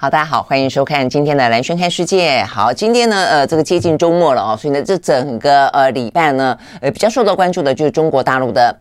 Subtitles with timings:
[0.00, 2.40] 好，大家好，欢迎收看今天的蓝轩看世界。
[2.44, 8.72] 好，今天呢，呃，这个接近周末了哦，所以呢，这整个呃礼拜呢，呃，比较受到关注的就是中国大陆的。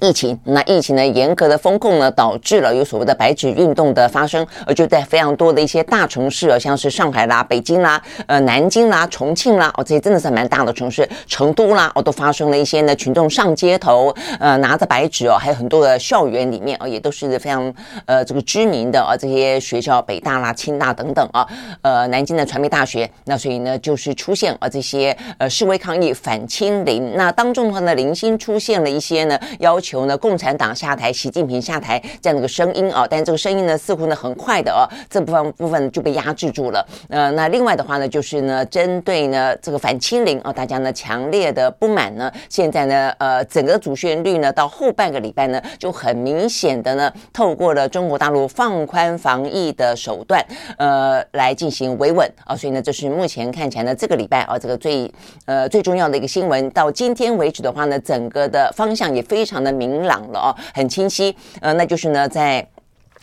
[0.00, 17.74] 疫情，那疫情呢，严格的封控呢，导致了有所谓的白纸运动的发生，而就在非常多的一些大城市啊，像是上海啦、北京啦、呃南京啦、重庆啦，哦，这些真的是蛮大的城市，成都啦，哦，都发生了一些呢群众上街头，呃，拿着白纸哦，还有很多的校园里面哦，也都是非常
[18.06, 21.44] 呃这个知名的啊这些学校，北大啦、清大等等啊，
[21.82, 29.87] 呃，南京的传媒大学，那所以呢，就是出现啊这些呃示威抗议反清零，那当中的话呢，零星出现了一些呢要求。
[29.88, 36.86] 求呢，共产党下台，习近平下台这样的一个声音啊，但这个声音呢，似乎呢很快的哦，这部分部分就被压制住了。
[37.08, 50.44] 呃，那另外的话呢，就是呢，针对呢这个反清零啊，大家呢强烈的不满呢，现在呢，呃，整个主旋律呢，到后半个礼拜呢，就很明显的呢，透过了中国大陆放宽防疫的手段，
[50.76, 55.10] 呃，来进行维稳啊，所以呢，这是目前看起来呢，这个礼拜啊，这个最
[55.46, 56.68] 呃最重要的一个新闻。
[56.72, 59.77] 到今天为止的话呢，整个的方向也非常的。
[59.78, 62.66] 明朗了哦，很清晰，呃，那就是呢，在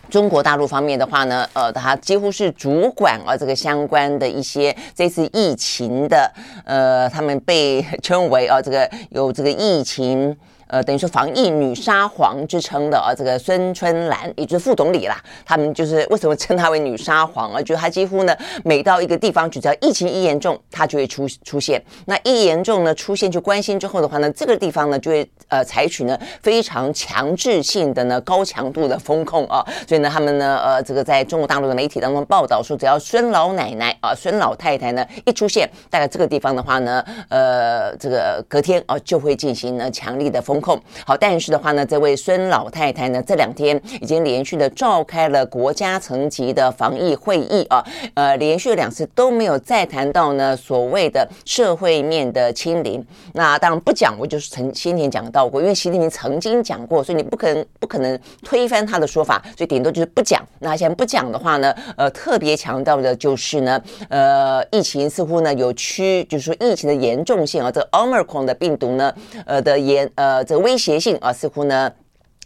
[0.10, 6.32] 中国大陆方面的话呢，呃，他几乎是主管啊这个相关的一些这次疫情的，
[6.64, 10.36] 呃，他们被 称为啊这个有这个疫情。
[10.68, 17.62] 呃，等于说防疫女沙皇之称的啊，这个孙春兰也就是副总理啦，他们就是为什么称她为女沙皇啊？
[17.62, 21.82] 就她几乎呢，每到一个地方，只要疫情一严重，她就会出出现。
[22.06, 29.64] 那一严重呢，出现就关心之后的话呢，这个地方呢就会呃采取呢非常强制性的呢高强度的风控啊。
[29.88, 40.66] 所以呢，他们呢呃这个在中国大陆的媒体当中报道说，只要孙老奶奶啊、孙老太太呢一出现，大概这个地方的话呢，呃这个隔天啊就会进行呢强力的封封。
[40.66, 47.86] 控好，但是的话呢，这位孙老太太呢，这两天已经连续的召开了国家层级的防疫会议啊，
[48.16, 53.06] 呃，连续两次都没有再谈到呢所谓的社会面的清零。
[53.34, 60.42] 那当然不讲，我就是曾先前讲到过，因为习近平曾经讲过，所以你不可能不可能推翻他的说法，所以顶多就是不讲。
[60.60, 63.80] 那现在不讲的话呢，呃，特别强调的就是呢，
[64.10, 69.14] 呃，疫情似乎呢有趋，就是说疫情的严重性啊，这个 Omicron 的病毒呢，
[69.46, 70.45] 呃的严呃。
[70.46, 71.92] 这威胁性啊，似乎呢。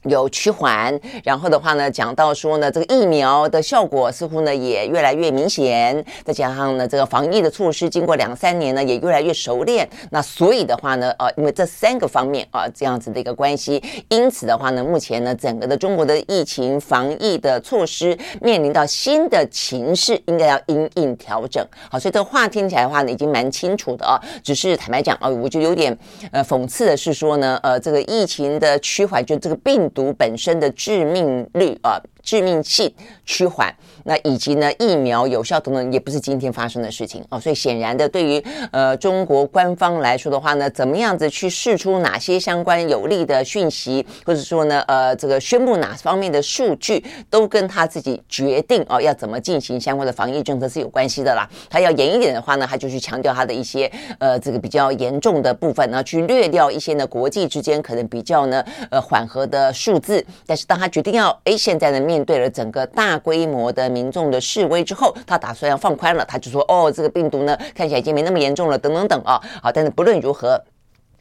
[0.03, 21.61] 有趋缓，然后的话呢，讲到说呢，这个疫苗的效果似乎呢也越来越明显，再加上呢，这个防疫的措施经过两三年呢也越来越熟练，那所以的话呢，呃，因为这三个方面啊这样子的一个关系，因此的话呢，目前呢整个的中国的疫情防疫的措施面临到新的情势，应该要因应调整。
[21.91, 25.97] 好，所以这个话听起来的话呢已经蛮清楚的啊，只是坦白讲啊，我就有点
[26.31, 29.88] 呃讽刺的是说呢，呃，这个疫情的趋缓，就这个病。
[29.89, 31.99] 毒本身的致命率啊。
[32.29, 32.93] 致命性
[33.25, 33.73] 趋缓，
[34.03, 37.39] 那以及呢疫苗有效等等，也不是今天发生的事情哦。
[37.39, 51.49] 所以显然的，对于呃中国官方来说的话呢，怎么样子去释出哪些相关有利的讯息，或者说呢呃这个宣布哪方面的数据，都跟他自己决定哦要怎么进行相关的防疫政策是有关系的啦。
[51.67, 60.23] 他要严一点的话呢，他就去强调他的一些呃这个比较严重的部分，然后去略掉一些呢国际之间可能比较呢呃缓和的数字。
[60.45, 61.99] 但是当他决定要哎现在的。
[62.09, 70.61] 面对了整个大规模的民众的示威之后，他打算要放宽了，他就说：“哦，这个病毒呢，看起来已经没那么严重了，等等等啊。”好，但是不论如何。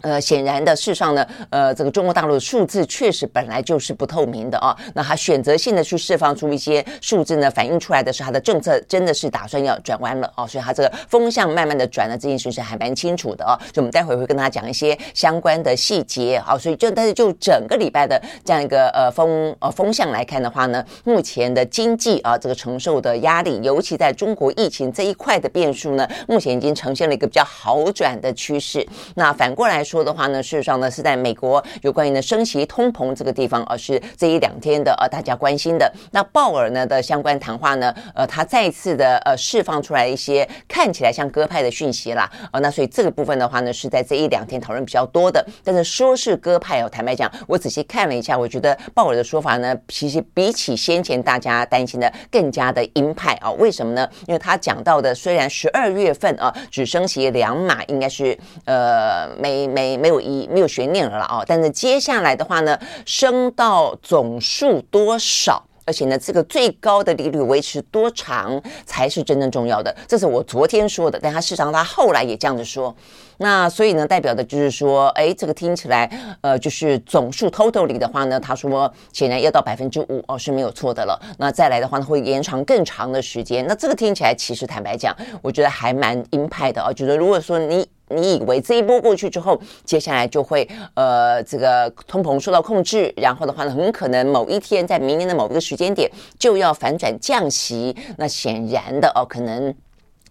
[0.03, 4.77] 呃，显然的，事实上呢，呃，这个中国大陆的数字确实本来就是不透明的啊。
[4.95, 10.47] 那他选择性的去释放出一些数字呢，反映出来的是他的政策真的是打算要转弯了啊。
[10.47, 13.59] 所以他这个风向慢慢的转了，这件事是还蛮清楚的啊。
[13.75, 16.57] 所以我们待会会跟大家讲一些相关的细节啊。
[16.57, 28.87] 所以就但是就整个礼拜的这样一个呃风呃风向来看的话呢，目前的经济啊这个承受的压力，尤其在中国疫情这一块的变数呢，目前已经呈现了一个比较好转的趋势。
[29.17, 29.99] 那反过来说。
[30.09, 35.93] 的话呢，事实上呢是在美国有关于呢升息通膨这个地方，而、是这一两天的呃大家关心的。
[36.13, 45.45] 那鲍尔呢的相关谈话呢，呃，他再次的呃释放出来一些看起来像鸽派的讯息啦，呃，那所以这个部分的话呢，是在这一两天讨论比较多的。
[45.65, 53.51] 但是说是鸽派哦，坦白讲，我仔细看了一下，我觉得鲍尔的说法呢，其实比起先前大家担心的更加的鹰派啊。
[53.59, 54.09] 为什么呢？
[54.27, 65.65] 因为他讲到的虽然十二月份啊只升息两码，应该是呃每没没有一没有悬念了了啊，但是接下来的话呢，升到总数多少？
[65.85, 69.95] 而且呢，这个最高的利率维持多长才是真正重要的？
[70.07, 72.95] 这是我昨天说的，但他事实上他后来也这样子说。
[73.39, 76.11] 那所以呢，代表的就是说，哎，这个听起来，
[76.43, 81.19] 呃，就是总数 total 里的话呢，他说显然要到百分之五哦是没有错的了。
[81.39, 83.67] 那再来的话呢，会延长更长的时间。
[83.67, 86.93] 那这个听起来其实坦白讲，我觉得还蛮鹰派的哦。
[86.93, 87.89] 觉得如果说你。
[88.11, 97.95] 你以为这一波过去之后，接下来就会呃这个通膨受到控制，然后的话呢，很可能某一天在明年的某一个时间点就要反转降息。
[98.17, 99.75] 那显然的哦，可能。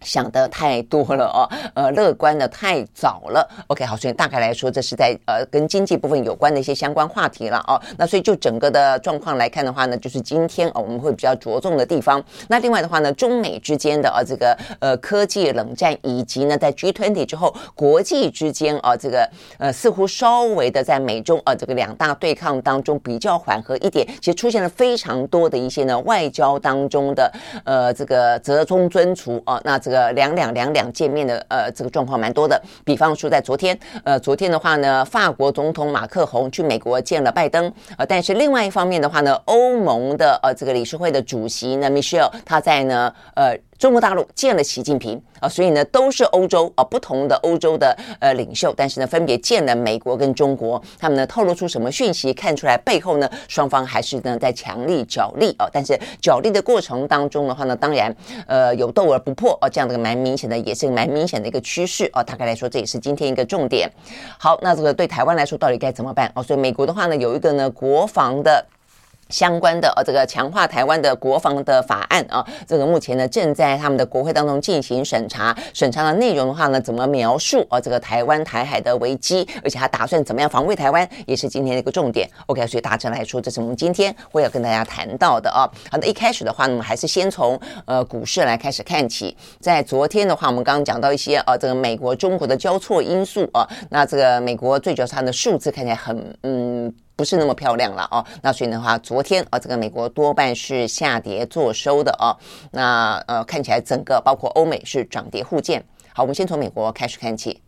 [0.02, 3.48] 想的太多了哦，呃，乐观的太早了。
[3.66, 7.80] OK，好，所以大概来说，这是在呃跟经济部分有关的一些相关话题了哦。
[7.96, 12.22] 那所以就整个的状况来看的话呢，就是今天哦我们会比较着重的地方。
[12.48, 19.28] 那另外的话呢，中美之间的啊这个呃科技冷战，以及呢在 G20 之后国际之间啊这个
[19.58, 27.32] 呃似乎稍微的在美中啊这个两大对抗当中比较缓和一点，其实出现了非常多的一些呢外交当中的
[27.64, 29.76] 呃这个折中尊除啊那。
[29.88, 32.60] 这个两两两两见面的呃，这个状况蛮多的。
[32.84, 43.58] 比方说，在昨天，呃，昨天的话呢，法国总统马克宏去美国见了拜登，呃，但是另外一方面的话呢，欧盟的呃这个理事会的主席呢，Michelle，他在呢，呃。
[43.78, 52.34] 中国大陆见了习近平啊，所以呢都是欧洲啊不同的欧洲的呃领袖，但是呢分别见了美国跟中国，他们呢透露出什么讯息？
[52.34, 58.14] 看出来背后呢双方还是呢在强力角力啊，但是角力的过程当中的话呢，当然
[58.48, 62.20] 呃有斗而不破啊，这样的蛮明显的，也是蛮明显的一个趋势啊。
[62.20, 63.88] 大概来说，这也是今天一个重点。
[64.38, 66.42] 好，那这个对台湾来说到底该怎么办啊？
[66.42, 68.66] 所以美国的话呢有一个呢国防的。
[69.30, 75.56] 相关的呃，这个强化台湾的国防的法案啊，这个目前呢正在他们的国会当中进行审查。
[75.74, 77.80] 审查的内容的话呢，怎么描述啊？
[77.80, 82.28] 这个台湾台海的危机，而且还打算怎么样防卫台湾，也是今天的一个重点。
[82.46, 85.68] OK，所以大致来说，这是我们今天会要跟大家谈到的啊。
[85.90, 89.36] 好的，一开始的话呢，我们还是先从呃股市来开始看起。
[89.60, 96.94] 在昨天的话，我们刚刚讲到一些呃、这个美国中国的交错因素啊，那这个美国最主要是它的数字看起来很嗯。
[97.18, 102.30] 不是那么漂亮了哦，那所以的话，昨天啊，这个美国多半是下跌做收的哦。
[102.70, 105.84] 那呃，看起来整个包括欧美是涨跌互见。
[106.14, 107.60] 好，我们先从美国开始看起。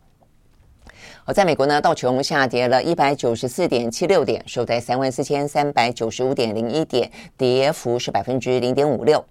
[1.25, 9.21] 好，在美国呢，道琼下跌了一百九十四点七六点，收在三万四千三百九十五点零一点，跌幅是百分之零点五六。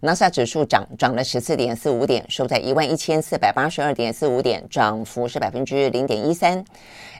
[0.00, 6.64] 纳斯达克指数涨涨了十四点四五点，收在一万一千四百八十二点四五点，涨幅是百分之零点一三。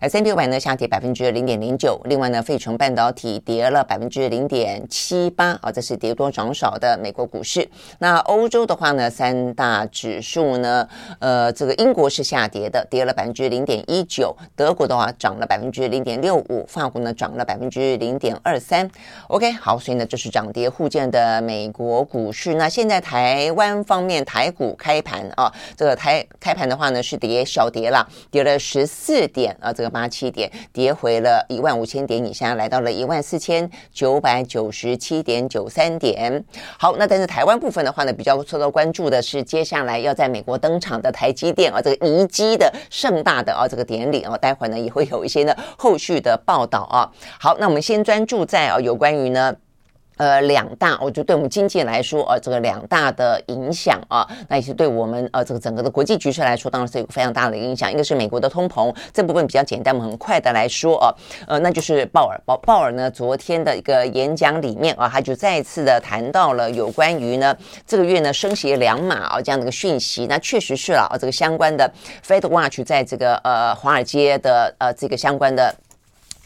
[0.00, 7.68] S&P 500呢下跌百分之零点零九，另外呢，费城半导体跌了百分之零点七八啊，这是跌多涨少的美国股市。
[7.98, 10.88] 那欧洲的话呢，三大指数呢，
[11.18, 18.88] 呃，这个英国是下跌的，跌了百分之零点一九；德国的话涨了百分之零点六五；法国呢涨了百分之零点二三。
[19.26, 22.47] OK，好，所以呢，这是涨跌互见的美国股市。
[22.54, 29.88] 那现在台湾方面，台股开盘啊，这个台开盘的话呢是跌小跌了，跌了十四点啊，这个。
[29.98, 36.44] 八七点跌回了一万五千点以下，来到了一万四千九百九十七点九三点。
[36.78, 47.10] 好，那但是台湾部分的话呢，比较受到关注的是接下来要在美国登场的台积电啊，这个移机的盛大的啊这个典礼啊，待会呢也会有一些呢后续的报道啊。
[47.40, 49.56] 好，那我们先专注在啊有关于呢。
[50.18, 57.90] 呃，两大，我觉得对我们经济来说，呃，这个两大的影响啊，那也是对我们呃这个整个的国际局势来说，当然是有非常大的影响。
[57.90, 61.14] 一个是美国的通膨，这部分比较简单，我们很快的来说啊，
[61.46, 67.56] 呃，那就是鲍尔鲍鲍尔呢，昨天的一个演讲里面啊，他就再次的谈到了有关于呢
[67.86, 70.26] 这个月呢升息两码啊这样的一个讯息。
[70.26, 71.88] 那确实是了啊，这个相关的
[72.26, 75.72] Fed Watch 在这个呃华尔街的呃这个相关的。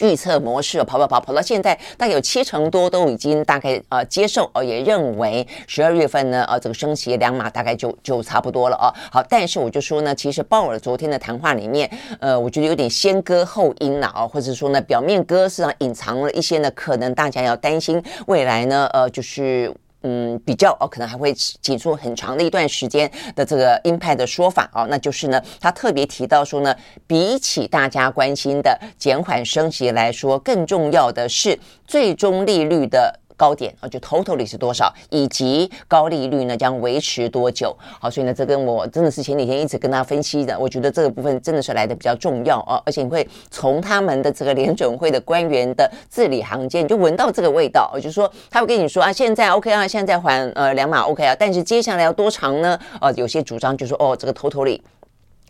[0.01, 8.93] 预测模式跑跑跑跑到现在，大概有七成多都已经大概呃接受哦，也认为十二月份呢呃这个升息两码大概就就差不多了哦。
[9.11, 19.73] 好，但是我就说呢，其实鲍尔昨天的谈话里面，呃，我觉得有点先歌后音了啊，或者说呢，表面歌实际上隐藏了一些呢，可能大家要担心未来呢，呃，就是。
[20.03, 26.75] 嗯比较哦，可能还会挤出很长的一段时间的这个鹰派的说法哦，那就是呢，他特别提到说呢，
[27.07, 33.19] 比起大家关心的减缓升息来说，更重要的是最终利率的。
[33.43, 37.77] 高点啊，就 totally 是多少，以及高利率呢将维持多久？
[37.99, 52.79] 好，所以呢，这跟我真的是前几天一直跟大家分析的，我觉得这个部分真的是来的比较重要啊，而且你会从他们的这个联准会的官员的字里行间，你就闻到这个味道，我就是说他会跟你说啊，现在 OK 啊，现在还呃两码 OK 啊，但是接下来要多长呢？
[53.01, 54.81] 呃，有些主张就说哦，这个 totally。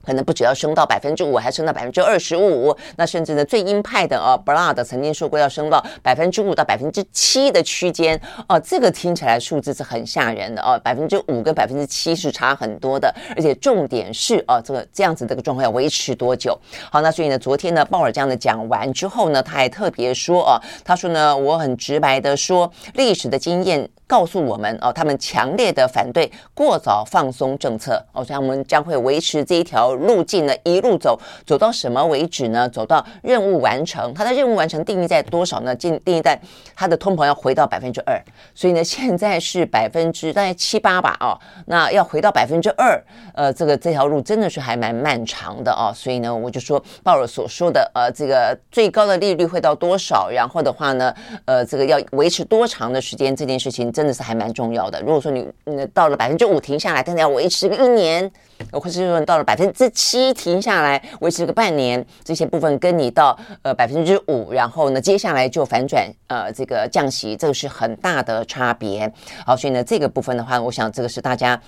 [0.04, 2.76] 可能不只要升到百分之五，还升到百分之二十五。
[2.96, 8.20] 那甚至呢，最鹰派的啊，Brad 曾经说过要升到百分之五到百分之七的区间。
[8.48, 13.14] 哦，这个听起来数字是很吓人的哦，百分之五跟百分之七是差很多的。
[13.36, 16.58] 而且重点是哦，这个这样子这个状况要维持多久？
[16.90, 23.88] 好，那所以呢，昨天呢，鲍尔这样的讲完之后呢，他还特别说哦，他说呢，我很直白的说，历史的经验。
[24.04, 32.68] 告诉我们哦，他们强烈的反对过早放松政策哦，所以我们将会维持这一条路径呢，一路走走到什么为止呢？
[32.68, 34.12] 走到任务完成。
[34.14, 35.74] 它的任务完成定义在多少呢？
[35.74, 36.40] 定定义在
[36.74, 38.18] 它的通膨要回到百分之二。
[38.54, 42.98] 所以呢，现在是百分之大概七八吧哦，那要回到百分之二，
[43.34, 45.92] 呃，这个这条路真的是还蛮漫长的哦。
[45.94, 50.30] 所以呢，我就说鲍尔所说的呃，这个最高的利率会到多少？
[50.30, 53.36] 然后的话呢，呃，这个要维持多长的时间？
[53.36, 53.82] 这件事情。
[53.92, 55.00] 真的是还蛮重要的。
[55.00, 58.30] 如果说你嗯到了百分之五停下来，但是要维持个一年，
[58.70, 69.12] 或者是说到了百分之七停下来维持个半年，这些部分跟你到呃百分之五，然后呢接下来就反转呃这个降息，这个是很大的差别。
[69.46, 71.60] 好，所以呢这个部分的话，我想这个是大家。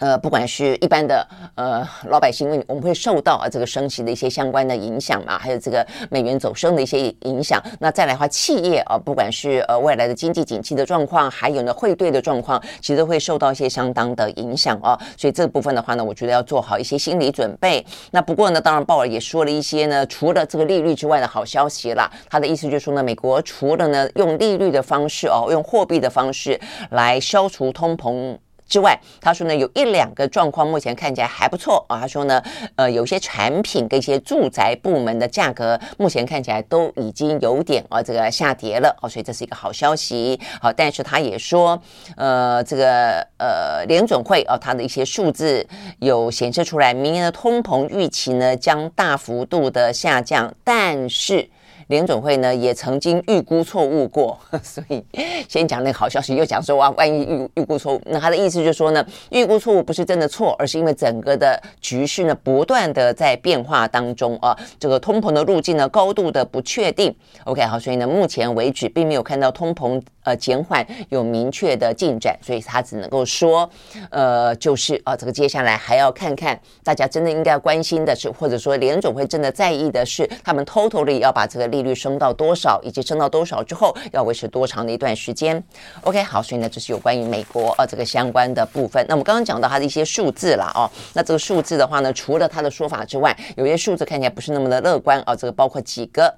[0.00, 7.62] 呃，不管是一般的呃老百姓，因为我们会受到啊这个升息的一些相关的影响嘛，还有这个美元走升的一些影响。
[7.78, 14.98] 那再来的话，企业啊，不管是呃未来的经济景气的状况，还有呢汇兑的状况，其实会受到一些相当的影响啊。
[15.18, 17.84] 所以这部分的话呢，我觉得要做好一些心理准备。
[18.10, 22.10] 那不过呢，当然鲍尔也说了一些呢，除了这个利率之外的好消息啦。
[22.30, 26.58] 他的意思就是说呢，美国除了呢用利率的方式哦，用货币的方式
[26.90, 28.38] 来消除通膨。
[28.70, 32.00] 之外，他说呢，有一两个状况目前看起来还不错啊。
[32.00, 32.40] 他说呢，
[32.76, 40.38] 呃，有些产品跟一些住宅部门的价格目前看起来都已经有点啊这个下跌了哦，所以这是一个好消息。
[40.62, 41.82] 好，但是他也说，
[42.16, 45.66] 呃，这个呃联准会啊，它的一些数字
[45.98, 51.50] 有显示出来，明年的通膨预期呢将大幅度的下降，但是。
[51.90, 55.04] 联准会呢也曾经预估错误过， 所以
[55.48, 67.12] 先讲那个好消息，又讲说哇，万一预预估错误，那他的意思就是说呢，预估错误不是真的错，而是因为整个的局势呢不断的在变化当中啊，这个通膨的路径呢高度的不确定。
[67.44, 73.68] OK，好，所以呢目前为止并没有看到通膨呃减缓有明确的进展，所以他只能够说，
[74.10, 85.62] 呃，就是啊，这个接下来还要看看大家真的应该关心的是，或者说联准会真的在意的是，他们 totally 要把这个利利率升到多少，以及升到多少之后要维持多长的一段时间
[86.02, 89.04] ？OK，好，所以呢，这是有关于美国呃这个相关的部分。
[89.08, 95.34] 那我们刚刚讲到它的一些数字了哦，那这个数字的话呢，除了它的说法之外，有些数字看起来不是那么的乐观啊。
[95.34, 96.34] 这个包括几个。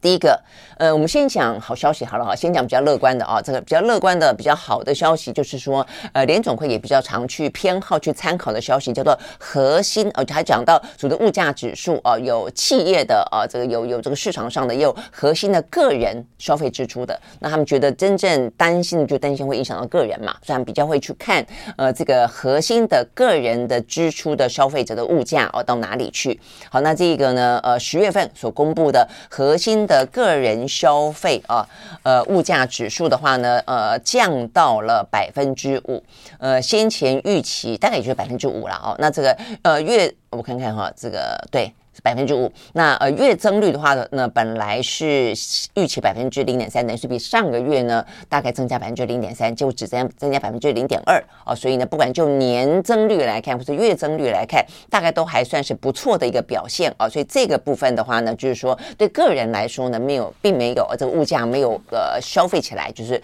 [0.00, 0.40] 第一个，
[0.78, 17.18] 呃，我们先讲好消息好了哈，先讲比较乐观的啊，这个比较乐观的、比较好的消息就是说，呃，联总会也比较常去偏好去参考的消息叫做核心，而且还讲到所谓的物价指数啊，有企业的啊，这个有有这个市场上的，也有核心的个人消费支出的。
[17.40, 21.44] 那他们觉得真正担心的就担心会影响到个人嘛，所以他们比较会去看
[21.76, 26.38] 呃这个核心的个人的支出的消费者的物价哦到哪里去。
[26.70, 29.71] 好，那这个呢，呃，十月份所公布的核心。
[29.72, 31.66] 新的个人消费啊，
[32.02, 36.02] 呃，物价指数的话呢，呃，降到了百分之五，
[36.38, 38.94] 呃，先前预期大概也就是百分之五了哦。
[38.98, 41.72] 那这个呃月，我看看哈，这个对。
[42.02, 45.32] 百分之五，那呃月增率的话呢，那本来是
[45.74, 63.20] 预期百分之零点三，等于是比上个月呢大概增加百分之零点三，就只增增加百分之零点二哦，所以呢，不管就年增率来看，或者月增率来看，大概都还算是不错的一个表现啊、哦，所以这个部分的话呢，就是说对个人来说呢，没有并没有这个物价没有呃消费起来，就是。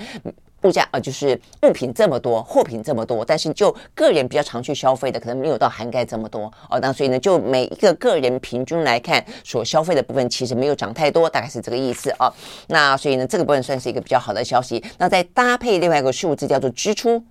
[0.62, 6.78] 物价啊，就是物品这么多，货品这么多，但是就个人比较常去消费的，可能没有到涵盖这么多哦。
[6.80, 12.32] 那所以呢，就每一个个人平均来看，所消费的部分其实没有涨太多，大概是这个意思哦。
[12.66, 14.82] 那所以呢，这个部分算是一个比较好的消息。
[14.98, 17.22] 那再搭配另外一个数字叫做支出。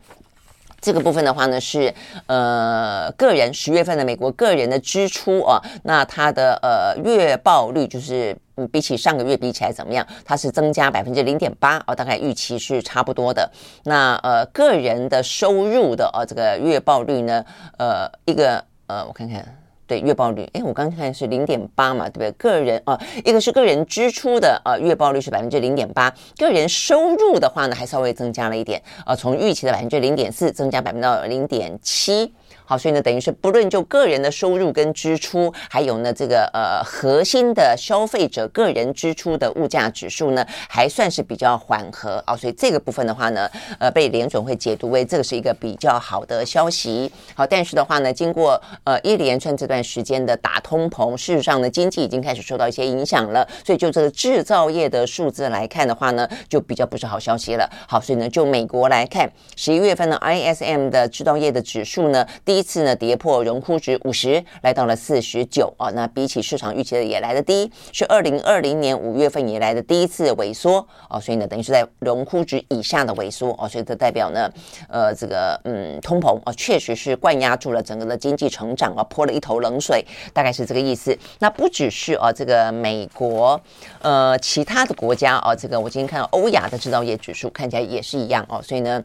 [0.80, 1.94] 这个部分的话呢，是
[2.28, 10.06] 呃个人十月份的美国个人的支出啊，那它的呃月报率就是嗯比起上个月比起来怎么样？
[10.24, 13.50] 它是增加百分之零点八啊，大概预期是差不多的。
[13.84, 17.44] 那呃个人的收入的啊这个月报率呢，
[17.78, 19.44] 呃一个呃我看看。
[19.88, 22.32] 对月报率，哎，我刚看是零点八嘛，对不对？
[22.34, 32.34] 个人啊，一个是个人支出的啊，月报率是百分之零点八，个人收入的话呢，还稍微增加了一点啊，从预期的百分之零点四增加百分之零点七。
[32.70, 42.36] 好，所以呢，等于是不论就个人的收入跟支出，还有呢这个呃核心的消费者个人支出的物价指数呢，还算是比较缓和啊。
[42.36, 47.10] 所以这个部分的话呢，呃，被联准会解读为这个是一个比较好的消息。
[47.34, 53.48] 好，但是的话呢，经过呃一连串这段时间的打通膨，事实上呢，经济已经开始受到一些影响了。
[53.66, 57.70] 所以就这个制造业的数字来看的话呢，就比较不是好消息了。
[57.88, 65.90] 好，所以呢，就美国来看，十一月份的 ISM 的制造业的指数呢，第一次呢跌破荣枯值五十，来到了四十九啊。
[65.92, 71.20] 那比起市场预期的也来得低，是二零二零年五月份以来的第一次萎缩啊。
[71.20, 73.68] 所以呢，等于是在荣枯值以下的萎缩啊。
[73.68, 74.52] 所以这代表呢，
[74.90, 81.18] 呃，这个嗯，通膨啊，确实是灌压住了整个的经济成长啊，泼了一头冷水，大概是这个意思。
[81.40, 83.60] 那不只是啊，这个美国，
[84.02, 88.62] 呃，其他的国家啊，这个我今天看到欧亚的制造业指数看起来也是一样哦。
[88.62, 89.04] 所以呢。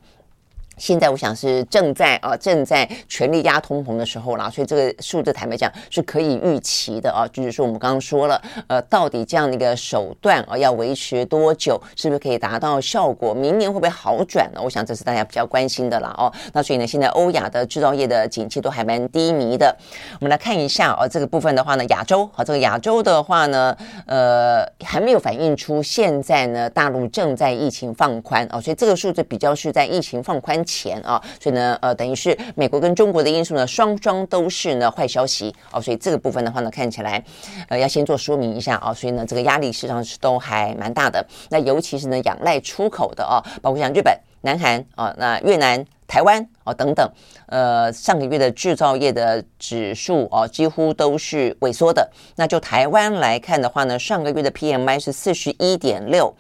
[0.82, 7.24] 现在我想是正在啊正在全力压通膨的时候啦，所以这个数字坦白讲是可以预期的啊。
[7.28, 13.32] 就是说我们刚刚说了，呃，到底这样的一个手段啊要维持多久，是不是可以达到效果？
[13.32, 14.60] 明年会不会好转呢？
[14.60, 16.32] 我想这是大家比较关心的啦哦。
[16.52, 19.72] 那所以呢，现在欧亚的制造业的景气都还蛮低迷的。
[20.18, 37.22] 我们来看一下哦，这个部分的话呢，亚洲好，这个亚洲的话呢，呃，还没有反映出现在呢大陆正在疫情放宽哦，所以这个数字比较是在疫情放宽钱啊，所以呢，呃，等于是美国跟中国的因素呢，双双都是呢坏消息哦，所以这个部分的话呢，看起来，
[37.68, 41.24] 呃，要先做说明一下啊，所以呢，这个压力实际上是都还蛮大的。
[41.50, 47.10] 那尤其是呢，仰赖出口的啊，包括像日本、南韩啊，那越南、台湾啊等等，
[47.46, 52.08] 呃，上个月的制造业的指数哦，几乎都是萎缩的。
[52.36, 56.34] 那就台湾来看的话呢，上个月的 PMI 是四十一点六。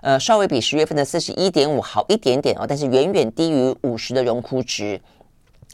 [0.00, 5.00] 呃，稍微比十月份的四十一点五好一点点哦，但是远远低于五十的荣枯值。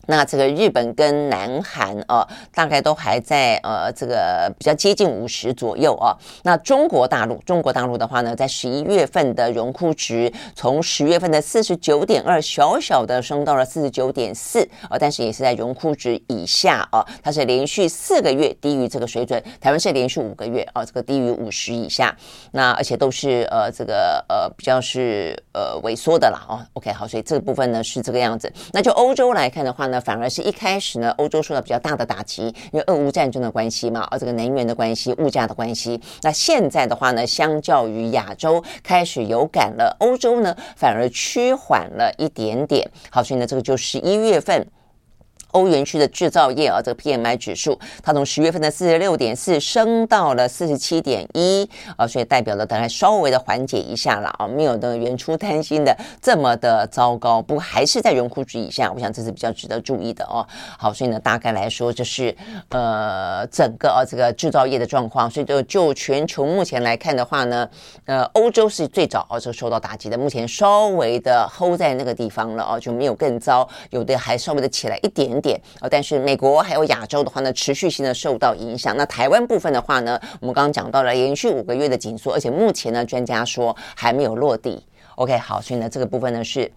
[0.07, 6.17] 那这个日本跟南韩啊，大概都还在呃这个比较接近五十左右啊。
[6.43, 17.05] 那中国大陆，中国大陆的话呢，在十一月份的荣枯值从十月份的四十九点二小小的升到了四十九点四啊，但是也是在荣枯值以下啊。
[17.23, 22.15] 它是连续四个月低于这个水准，台湾是连续五个月啊，这个低于五十以下。
[22.53, 26.61] 那而且都是呃这个呃比较是呃萎缩的啦哦。
[26.75, 28.53] OK 好，所以这个部分呢是这个样子。
[28.73, 29.94] 那就欧洲来看的话呢。
[29.95, 36.01] 那反而是一开始呢，欧洲受到比较大的打击，因为俄乌战争的关系嘛，而这个能源的关系、物价的关系。
[36.23, 42.91] 那现在的话呢，相较于亚洲开始有感了，欧洲呢反而趋缓了一点点。
[43.09, 44.67] 好，所以呢，这个就十一月份。
[45.55, 60.45] 欧元区的制造业啊，这个 PMI 指数，它从十月份的四十六点四升到了四十七点一啊，所以代表了大概稍微的缓解一下了啊，没有的原初担心的这么的糟糕，不过还是在荣枯值以下，我想这是比较值得注意的哦。
[60.77, 62.37] 好，所以呢，大概来说就是
[62.71, 67.69] 呃整个啊这个制造业的状况，所以就就全球目前来看的话呢，
[68.07, 75.44] 呃，欧洲是最早啊就受到打击的，目前稍微的 hold 在那个地方了啊，就没有更糟，有的还稍微的起来一点点。
[75.45, 78.97] 点哦，但是美国还有亚洲的话呢，持续性的受到影响。
[78.97, 84.83] 那台湾部分的话呢，我们刚刚讲到了连续五个月的紧缩，而且目前呢，专家说还没有落地。
[85.17, 86.73] OK，好，所以呢，这个部分呢是。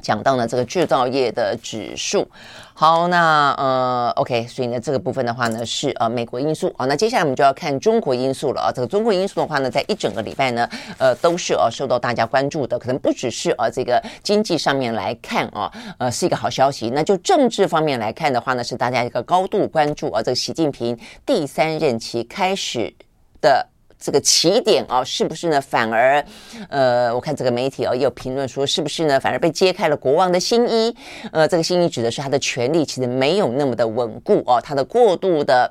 [0.00, 2.26] 讲到呢这个制造业的指数，
[2.74, 8.72] 好，那呃，OK，所以呢这个部分的话呢是呃美国因素啊，那接下来我们就要看中国因素了啊。
[8.74, 16.90] 这个中国因素的话呢，在一整个礼拜呢，呃，都是呃受到大家关注的，可能不只是呃这个经济上面来看啊，呃是一个好消息。
[16.90, 22.94] 那就政治方面来看的话呢，是大家一个高度关注啊，这个习近平第三任期开始
[23.40, 23.66] 的。
[24.00, 25.60] 这个起点啊，是不是呢？
[25.60, 26.24] 反而，
[26.70, 29.20] 呃，我看这个媒体哦也有评论说，是不是呢？
[29.20, 30.96] 反而被揭开了国王的新衣。
[31.30, 35.70] 呃，这个新衣指的是他的权力其实没有那么的稳固哦，他的过度的。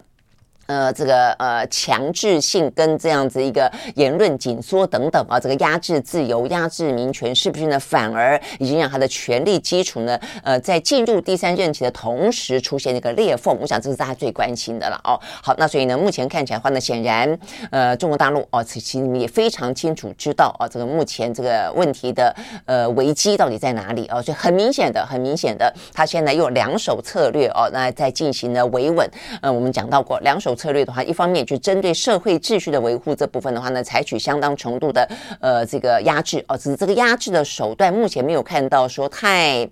[0.69, 7.79] 呃，这个呃强制性跟这样子一个言论紧缩等等啊，这个压制自由、压制民权，是不是呢？
[7.79, 13.57] 反而已经让他的权力基础呢，呃，在进入第三任期的同时出现一个裂缝。
[13.59, 15.19] 我想这是大家最关心的了哦。
[15.41, 17.39] 好，那所以呢，目前看起来的话呢，显然
[17.71, 24.21] 呃，中国大陆哦，其实你们也非常清楚知道啊，这个目前这个问题的呃危机到底在哪里哦。
[24.21, 29.09] 所以很明显的，很明显的，他现在用两手策略哦，那在进行了维稳。
[29.41, 30.55] 呃，我们讲到过两手。
[30.59, 35.07] 策略的话，一方面就针对社会秩序的维护这部分的话呢，采取相当程度的
[35.39, 39.65] 呃这个压制哦，只是这个压制的手段目前没有看到说太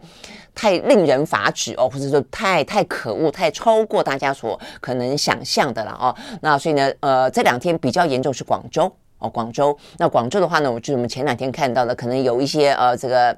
[0.56, 6.16] 太令人发指哦，或者说太太可恶、太超过大家所可能想象的了哦。
[6.42, 9.78] 那所以呢，呃，这两天比较严重是广州哦，广州。
[9.98, 13.38] 那广州的话呢，我就是我们前两天看到的，可能有一些呃这个。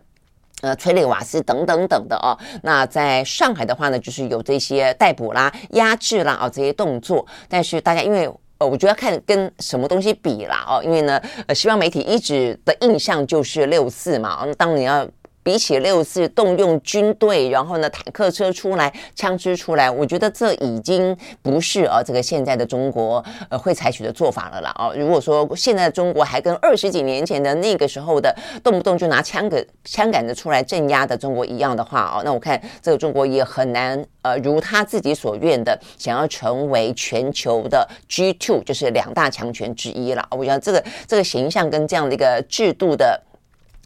[0.62, 2.38] 呃，催泪瓦斯等等等的哦。
[2.64, 7.26] 那在上海的话呢，就是有这些逮捕啦、压制啦啊这些动作。
[7.48, 14.46] 但是大家因为呃，我觉得要看跟什么东西比啦哦，因为呢，呃，西方媒体一直的印象就是六四嘛。
[14.58, 15.08] 当你要。
[15.42, 24.92] 比起六四动用军队，然后呢，坦克车出来，枪支出来，我觉得这已经不是啊，这个现在的中国呃会采取的做法了啦啊。
[24.96, 40.28] 如果说现在的中国还跟二十几年前的那个时候的动不动就拿枪杆枪杆子出来镇压的中国一样的话哦，那我看这个中国也很难呃如他自己所愿的想要成为全球的 G two 就是两大强权之一了。
[40.32, 43.20] 我想这个这个形象跟这样的一个制度的。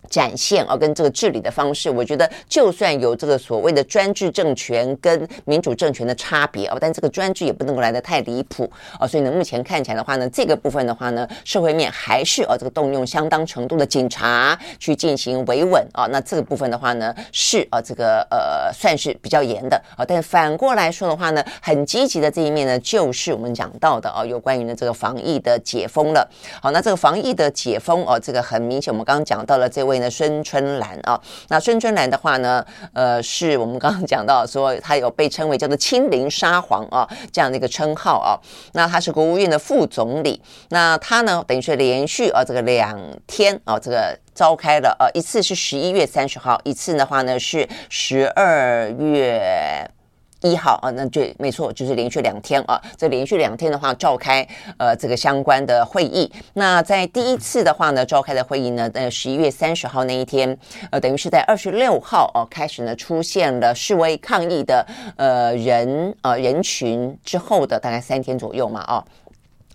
[0.10, 26.30] 展现啊，跟这个治理的方式，我觉得就算有这个所谓的专制政权跟民主政权的差别哦，但这个专制也不能够来得太离谱啊，所以呢，目前看起来的话呢，这个部分的话呢，社会面还是啊这个动用相当程度的警察去进行维稳啊，那这个部分的话呢，是啊这个呃算是比较严的啊，但反过来说的话呢，很积极的这一面呢，就是我们讲到的啊，有关于呢这个防疫的解封了。
[26.62, 29.93] 好，那这个防疫的解封哦，这个很明显，我们刚刚讲到了这位。
[30.00, 38.40] 的孙春兰啊，那孙春兰的话呢，呃，是我们刚刚讲到说，他有被称为叫做“清零沙皇”啊这样的一个称号啊。
[38.74, 49.90] 那他是国务院的副总理，那他呢，等于是连续啊这个两天啊这个召开了呃、啊、一次是十一月三十号，一次的话呢是十二月。
[50.44, 52.82] 一号啊，那就，没错，就是连续两天啊。
[52.98, 56.32] 这连续两天的话，召开呃这个相关的会议。
[56.54, 60.58] 那在第一次的话呢，召开的会议呢，呃，十一月三十号那一天，
[60.92, 64.86] 呃，等于是在二十六号哦、开始呢，出现了示威抗议的
[65.18, 69.06] 呃人呃人群之后的大概三天左右嘛，哦、啊，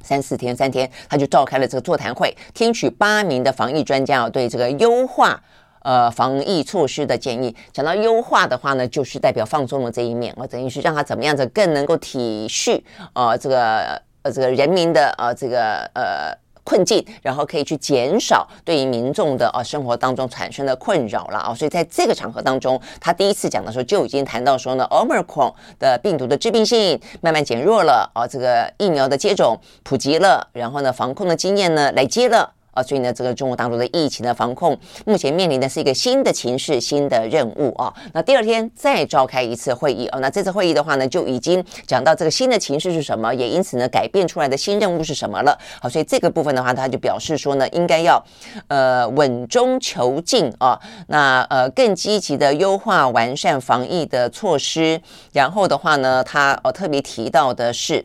[0.03, 5.43] 三四天，三天，他就召开了这个座谈会，听取八名的防疫专家啊对这个优化。
[5.83, 12.81] 呃，防疫措施的建议，讲到优化的话呢，就是代表放松的这一面，我等于是让他怎么样子更能够体恤
[13.15, 21.55] 呃这个呃这个人民的呃这个呃困境，然后可以去减少对于民众的呃生活当中产生的困扰了啊。
[21.55, 32.53] 所以在这个场合当中，他第一次讲的时候就已经谈到说呢，Omicron 的病毒的致病性慢慢减弱了啊，这个疫苗的接种普及了，然后呢，防控的经验呢累积了。
[32.73, 37.93] 啊，所以呢，这个中国大陆的疫情的防控目前面临的是一个新的情势、新的任务啊。
[38.13, 45.59] 那第二天再召开一次会议啊，那这次会议的话呢，就已经讲到这个新的情势是什么，也因此呢，改变出来的新任务是什么了。
[45.81, 48.23] 好，所以这个部分的话，他就表示说呢，应该要
[48.69, 50.79] 呃稳中求进啊，
[51.09, 55.01] 那呃更积极的优化完善防疫的措施。
[55.33, 58.05] 然后的话呢，他呃特别提到的是。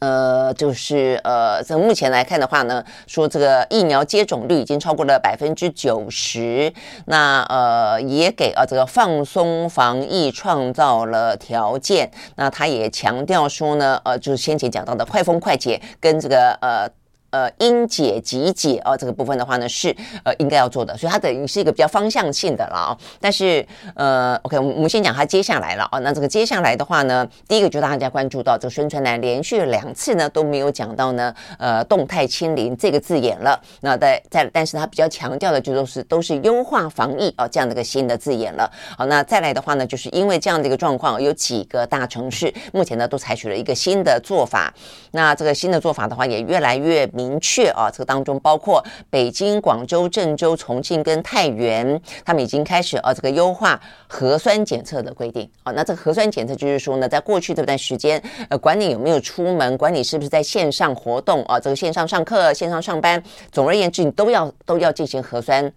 [0.00, 6.72] 呃，就是呃，从目前来看的话呢，说这个疫苗接种率已经超过了百分之九十，
[7.06, 12.10] 那呃也给啊这个放松防疫创造了条件。
[12.36, 16.88] 那他也强调说呢，呃，就是先前讲到的快封快解跟这个呃。
[17.30, 22.98] 呃，应解即解哦，这个部分的话呢是呃应该要做的，所以它等于是一个比较方向性的了啊。
[23.20, 25.98] 但是呃，OK，我们我们先讲它接下来了啊。
[25.98, 33.60] 那这个接下来的话呢，第一个就大家关注到，这个孙春兰连续两次呢都没有讲到呢呃动态清零这个字眼了。
[33.82, 38.70] 那在在，但是他比较强调的就都是都是优化防疫啊这样的一个新的字眼了。
[38.96, 44.72] 好，那再来的话呢，就是因为这样的一个状况，有几个大城市目前呢都采取了一个新的做法。
[45.10, 47.06] 那这个新的做法的话，也越来越。
[47.18, 55.72] 明确啊，这个当中包括北京、广州、郑州、重庆跟太原，他们已经开始啊，这个优化核酸检测的规定啊。
[55.72, 65.72] 那这个核酸检测就是说呢，在过去这段时间，呃，管你有没有出门，管你是不是在线上活动啊，这个线上上课、线上上班，总而言之，你都要都要进行核酸。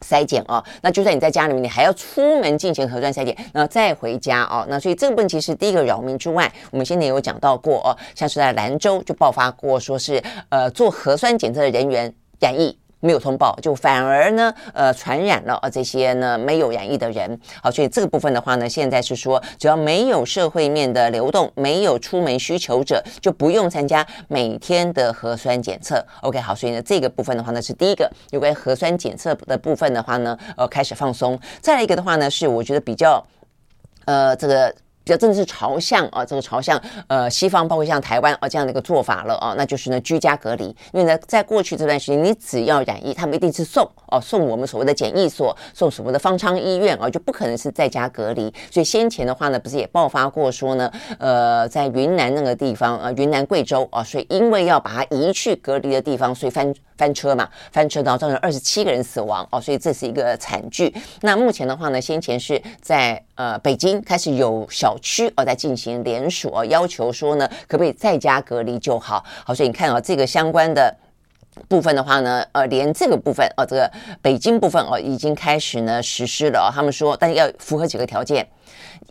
[0.00, 4.66] 筛检哦，那就算你在家里面，你还要出门进行核酸筛检，然后再回家哦。
[4.68, 12.78] 那所以这个问题是第一个扰民之外，我们先前有讲到过哦，像是在兰州就爆发过，说是呃做核酸检测的人员染疫。
[13.00, 17.38] 没有通报，就反而呢，呃，传染了呃这些呢没有染疫的人。
[17.62, 26.04] 好，所以这个部分的话呢，现在是说，只要没有社会面的流动，没有出门需求者，就不用参加每天的核酸检测。
[26.22, 31.38] OK，好，所以呢，这个部分的话呢，是第一个有关核酸检测的部分的话呢，呃，开始放松。
[31.60, 33.24] 再来一个的话呢，是我觉得比较，
[34.06, 34.74] 呃，这个。
[35.08, 40.64] 比较正式朝向啊，这个朝向呃西方，包括像台湾啊这样的一个做法了啊，那就是呢居家隔离。
[40.92, 48.52] 因为呢，在过去这段时间，你只要染疫，他们一定是送哦送我们所谓的检疫所，送所谓的方舱医院啊，就不可能是在家隔离。
[48.70, 60.94] 所以先前的话呢，不是也爆发过说呢，呃，在云南那个地方啊，云南贵州啊，所以因为要把它移去隔离的地方，所以翻翻车嘛，翻车然后造成二十七个人死亡哦，所以这是一个惨剧。
[61.22, 64.94] 那目前的话呢，先前是在呃北京开始有小。
[65.00, 69.24] 区哦，在进行联署哦，要求说呢，可不可以在家隔离就好？
[69.44, 70.92] 好，所以你看啊，这个相关的
[71.68, 73.88] 部分的话呢，呃，连这个部分哦，这个
[74.20, 76.68] 北京部分哦，已经开始呢实施了。
[76.74, 78.44] 他们说，但是要符合几个条件，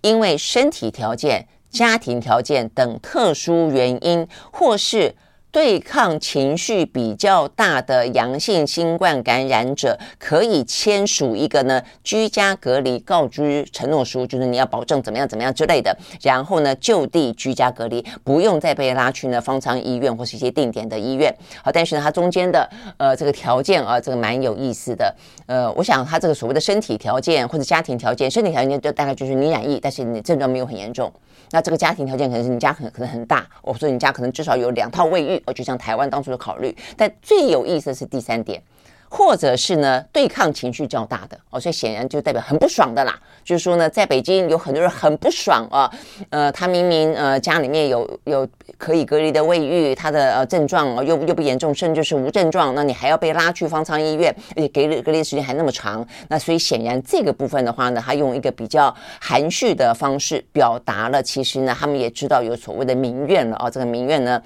[0.02, 5.16] 因为身体条件、家庭条件等特殊原因，或是。
[5.58, 21.36] 对抗情绪比较大的阳性新冠感染者，可以签署一个呢居家隔离告知承诺书，就是你要保证怎么样怎么样之类的，然后呢就地居家隔离，不用再被拉去呢方舱医院或是一些定点的医院。
[21.64, 25.12] 好，但是呢它中间的呃这个条件啊，这个蛮有意思的。
[25.48, 31.12] 呃，我想它这个所谓的身体条件或者家庭条件，身体条件就大概就是你染疫，但是你症状没有很严重。
[31.52, 36.76] 那这个家庭条件可能是你家很可能很大，我说你家可能至少有两套卫浴，哦，就像台湾当初的考虑。
[36.96, 38.62] 但最有意思的是第三点。
[39.10, 43.18] 或者是呢，对抗情绪较大的哦，所以显然就代表很不爽的啦。
[43.44, 45.90] 就是说呢，在北京有很多人很不爽啊，
[46.30, 64.42] 呃，他明明呃家里面有有可以隔离的卫浴，他的呃症状又又不严重，甚至是无症状，那你还要被拉去方舱医院，而且隔离隔离时间还那么长，那所以显然这个部分的话呢，他用一个比较含蓄的方式表达了，其实呢，他们也知道有所谓的民怨了啊，这个民怨呢。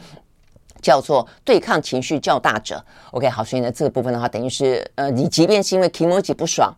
[0.82, 6.74] 叫做对抗情绪较大者，OK，好，所以呢，这个部分的话，等于是，呃，你即便是因为情绪不爽，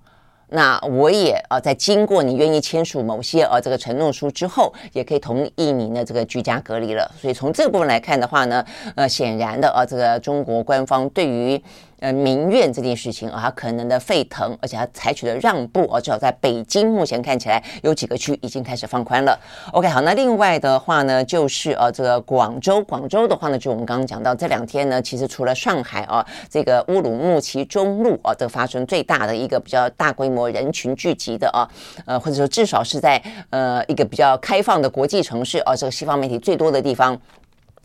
[0.50, 7.10] 那我也、呃，在经过你愿意签署某些呃这个承诺书之后，也可以同意你的这个居家隔离了。
[7.20, 8.64] 所以从这个部分来看的话呢，
[8.96, 11.62] 呃，显然的、呃，这个中国官方对于。
[12.04, 19.40] 呃，民怨这件事情啊，它可能的沸腾，而且他采取了让步啊，至少在北京目前看起来有几个区已经开始放宽了。
[19.72, 31.64] OK，好，那另外的话呢，就是呃，这个广州，广州的话呢，就我们刚刚讲到这两天呢，其实除了上海啊，这个乌鲁木齐中路啊，这发生最大的一个比较大规模人群聚集的啊，
[32.06, 37.18] 呃，或者说至少是在呃一个比较开放的国际城市啊，这个西方媒体最多的地方。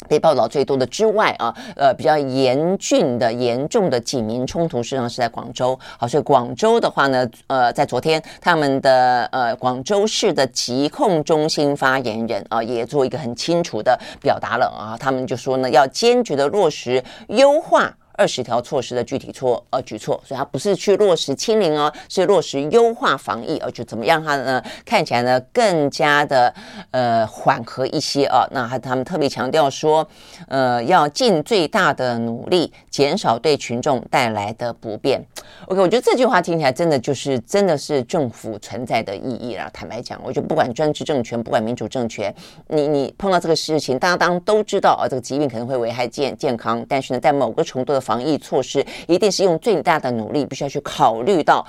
[0.09, 5.79] 被报道最多的之外啊，呃，比较严峻的、严重的警民冲突，实际上是在广州。
[5.99, 17.95] 好，所以广州的话呢，呃，在昨天，他们的呃广州市的疾控中心发言人啊，也做一个很清楚的表达了啊，他们就说呢，要坚决的落实优化。
[18.19, 24.61] 二十条措施的具体措呃举措，所以它不是去落实清零哦，是落实优化防疫，而就怎么样它呢？
[24.85, 26.53] 看起来呢更加的
[26.91, 28.45] 呃缓和一些啊。
[28.51, 30.05] 那他他们特别强调说，
[30.49, 35.25] 呃，要尽最大的努力减少对群众带来的不便。
[35.67, 39.71] OK，我觉得这句话听起来真的就是真的是政府存在的意义啦。
[39.73, 42.35] 坦白讲，我觉得不管专制政权，不管民主政权，
[42.67, 48.08] 你你碰到这个事情，大家当然都知道啊，这个疾病可能会危害健健康，但是呢，在某个程度的。
[48.09, 51.63] 防疫措施一定是用最大的努力，必须要去考虑到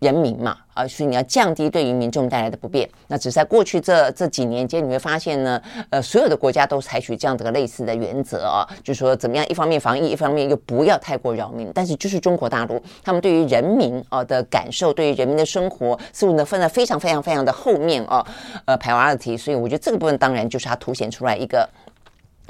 [0.00, 2.86] 人民嘛啊，所以你要降低对于民众带来的不便。
[3.08, 11.70] 那只是在过去这这几年间，你会发现呢，呃，所有的国家都采取这样的类似的原则啊，就是说怎么样，一方面防疫，一方面又不要太过扰民。
[11.74, 18.26] 但是就是中国大陆，他们对于人民啊的感受，对于人民的生活，似乎呢分在非常非常非常的后面啊，
[18.66, 19.38] 呃，priority。
[19.38, 21.66] 所以我觉得这个部分当然就是它凸显出来一个。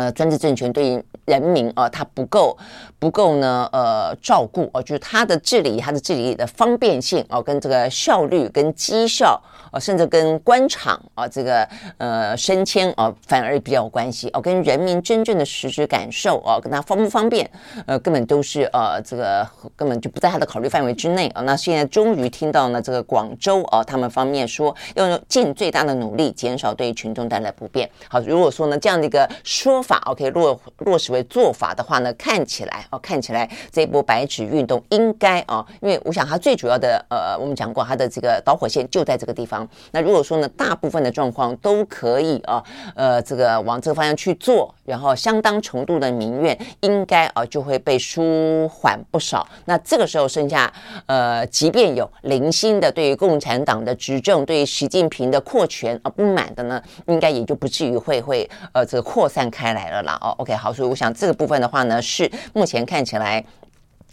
[0.01, 2.57] 呃，专制政权对于人民啊，他不够
[2.99, 9.39] 不够呢，呃，照顾啊，就是他的治理，他的治理的方便性啊，跟这个效率跟绩效
[9.71, 11.67] 啊，甚至跟官场啊这个
[11.99, 17.49] 呃升迁啊反而比较有关系哦，跟人民真正的实质感受啊，跟他方不方便，
[17.87, 21.43] 呃，根本都是呃这个根本就不在他的考虑范围之内啊。
[21.43, 27.89] 那现在终于听到呢，这个广州啊，他们方面说要尽最大的努力减少对群众带来不便。
[28.09, 39.60] 好，如果说呢这样的一个说法，OK 落落实为做法的话呢，看起来哦，看起来这一波白纸运动应该啊，因为我想它最主要的呃，我们讲过它的这个导火线就在这个地方。
[39.93, 42.63] 那如果说呢，大部分的状况都可以啊，
[42.95, 49.47] 呃，这个往这个方向去做，然后相当程度的民怨应该啊就会被舒缓不少。
[49.65, 50.73] 那这个时候剩下
[51.07, 60.19] 呃，即便有零星的对于共产党的执政、对于习近平的扩权啊不满的呢，应该也就不至于会会呃这个扩散开来了啦。
[60.21, 63.45] 哦，OK，好，所以我想这个部分的话呢，是目前看起来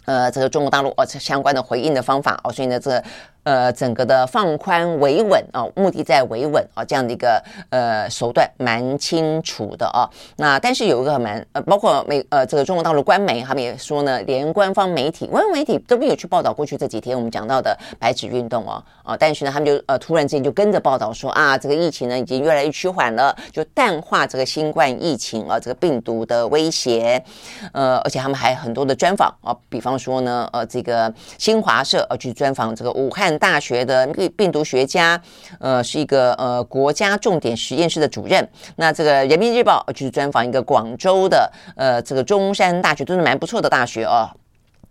[0.04, 3.04] 呃这个中国大陆哦相关的回应的方法哦，所以呢这个。
[3.48, 10.04] 呃，整个的放宽维稳啊，目的在维稳啊，这样的一个呃手段蛮清楚的啊。
[10.36, 27.24] 那但是有一个蛮呃，包括美呃这个中国大陆官媒他们也说呢，连官方媒体、官方媒体都没有去报道过去这几天我们讲到的白纸运动哦啊，但是呢，他们就呃突然之间就跟着报道说啊，这个疫情呢已经越来越趋缓了，就淡化这个新冠疫情啊这个病毒的威胁。
[27.72, 33.37] 呃，而且他们还很多的专访啊，比方说呢，呃这个新华社呃去专访这个武汉。
[33.38, 35.20] 大学的病病毒学家，
[35.60, 38.46] 呃，是一个呃国家重点实验室的主任。
[38.76, 44.28] 那这个人民日报就是专访一个广州的呃这个中山大学，都是蛮不错的大学哦，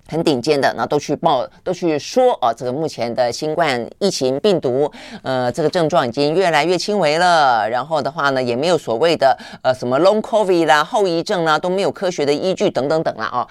[0.07, 0.73] 很顶尖的。
[0.75, 4.91] 那都去报都去说哦，这个目前的新冠疫情病毒，
[5.23, 7.69] 呃，这个症状已经越来越轻微了。
[7.69, 13.29] 然后的话呢，也没有所谓的呃什么 long covid 啦、后遗症啦，都没有科学的依据等等等啦。
[13.33, 13.47] 哦。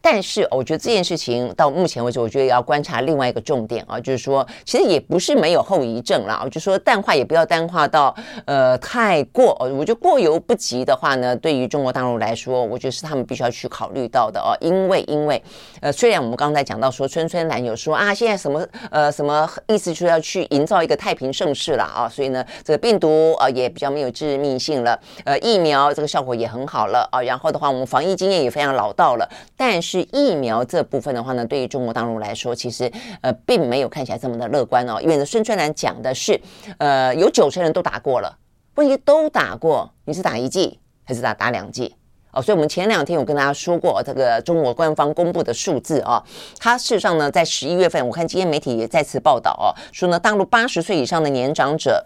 [0.00, 6.40] 但是，我觉得这件事情到目前为止，我觉得要观察另外一个重点啊，就是说，其实也不是没有后遗症啦。
[6.44, 8.14] 我就说淡化也不要淡化到
[8.46, 14.56] 呃太过，我觉得过犹不及的话呢，对于中国大陆来说，我觉得是他们必须要去考虑到的哦。
[14.60, 15.42] 因为，因为
[15.80, 29.87] 呃，虽然我们刚才讲到说，春春兰有说啊，现在什么呃什么意思，就是要去营造一个太平盛世了啊，所以呢，这个病毒啊也比较没有致命性了，呃，疫苗这个效果也很好了啊，然后的话，我们防疫经验也非常老道了，但是。
[29.88, 35.00] 是疫苗这部分的话呢，对于中国大陆来说，其实呃并没有看起来这么的乐观哦。
[35.00, 36.38] 因为呢，孙春兰讲的是，
[36.76, 38.36] 呃，有九成人都打过了，
[38.74, 41.94] 问题都打过，你是打一剂还是打打两剂？
[42.32, 46.22] 哦，所以我们前两天有跟大家说过这个中国官方公布的数字啊，
[46.58, 52.04] 它事实上呢，在十一月份，我看今天媒体也再次报道哦，说呢，大陆八十岁以上的年长者。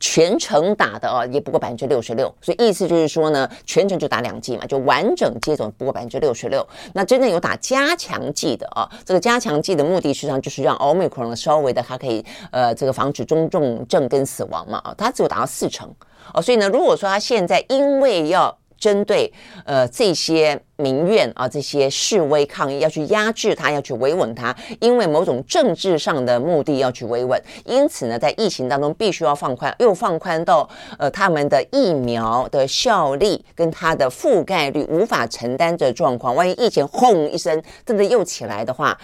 [0.00, 6.66] 全程打的啊，也不过百分之六十六，所以意思就是说呢，全程就打两剂嘛，就完整接种不过百分之六十六。
[6.94, 15.88] 那真正有打加强剂的啊，这个加强剂的目的实际上就是让奥密克戎稍微的它可以呃这个防止中重症跟死亡嘛啊，它只有达到四成
[16.32, 19.32] 哦，所以呢，如果说它现在因为要针对
[19.66, 20.60] 呃这些。
[20.80, 38.98] 民怨啊，这些示威抗议要去压制它，要去维稳它，因为某种政治上的目的要去维稳，因此呢，在疫情当中必须要放宽，又放宽到呃他们的疫苗的效力跟它的覆盖率无法承担的状况，万一疫情轰一声真的又起来的话，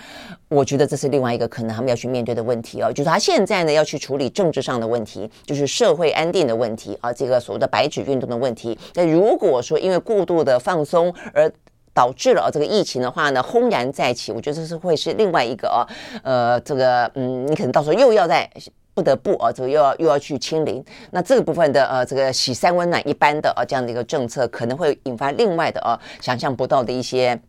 [0.49, 8.79] 我觉得这是另外一个可能他们要去面对的问题哦，就是他现在呢要去处理政治上的问题，就是社会安定的问题啊，这个所谓的白纸运动的问题。
[8.95, 11.51] 那如果说因为过度的放松而
[11.97, 15.81] 导致了这个疫情的话呢，轰然再起，我觉得这是会是另外一个啊，
[16.23, 18.47] 呃，这个嗯，你可能到时候又要在
[18.93, 27.41] 不得不啊，这个又要又要去清零，那这个部分的呃，这个洗三温暖一般的啊这样的一个政策，可能会引发另外的啊，想象不到的一些。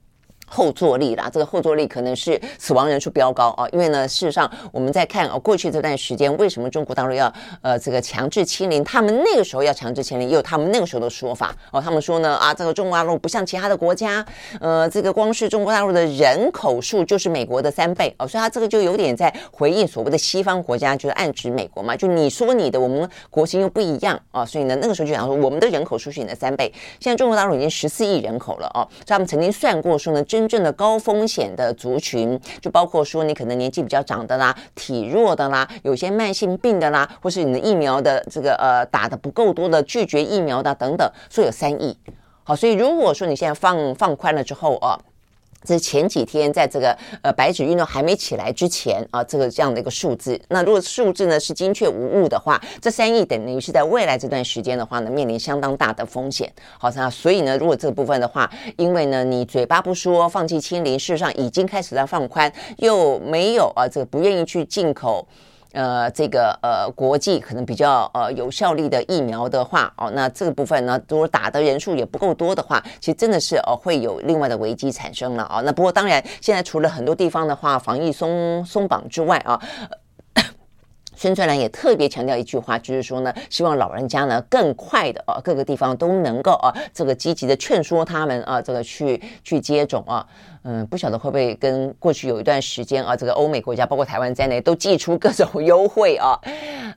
[0.48, 7.32] 后坐力啦，这个后坐力可能是死亡人数飙高啊，因为呢，事实上我们在看哦，过去这段时间为什么中国大陆要
[7.62, 8.84] 呃这个强制清零？
[8.84, 11.82] 他们那个时候要强制清零，也有他们那个时候的说法哦。
[11.82, 14.26] 他们说呢啊，这个中国大陆不像其他的国家，
[14.62, 26.72] 呃，这个光是中国大陆的人口数就是美国的三倍哦，所以他这个就有点在回应所谓的西方国家，就是暗指美国嘛，就你说你的，我们国情又不一样啊，所以呢，那个时候就想说我们的人口数是你的三倍。
[27.00, 30.24] 现在中国大陆已经十四亿人口了哦，所以他们曾经算过说呢。
[30.28, 41.98] 这真正的高风险的族群，就包括说你可能年纪比较长的啦、体弱的啦、有些慢性病的啦，或是你的疫苗的这个呃打的不够多的拒绝疫苗的等等，说有三亿。
[42.44, 44.94] 好，所以如果说你现在放放宽了之后啊。
[45.64, 50.40] 这是前几天在这个呃白纸运动还没起来之前啊，这个这样的一个数字。
[50.50, 56.52] 那如果数字呢是精确无误的话，这三亿等于是在未来这段时间的话呢，面临相当大的风险。
[56.80, 65.28] 好，那所以呢，如果这部分的话，因为呢你嘴巴不说放弃清零，事实上已经开始在放宽，又没有啊这个不愿意去进口。
[65.78, 75.62] 呃这个呃国际可能比较呃有效力的疫苗的话哦，那这个部分呢，如果打的人数也不够多的话，其实真的是哦会有另外的危机产生了啊。
[75.64, 79.62] 那不过当然，现在除了很多地方的话防疫松松绑之外啊。
[81.18, 90.26] 孙春兰也特别强调一句话，就是说呢，希望老人家呢更快的啊，各个地方都能够啊，这个积极的劝说他们啊，这个去去接种啊。
[90.70, 96.38] 嗯，不晓得会不会跟过去有一段时间啊，这个欧美国家包括台湾在内都祭出各种优惠啊，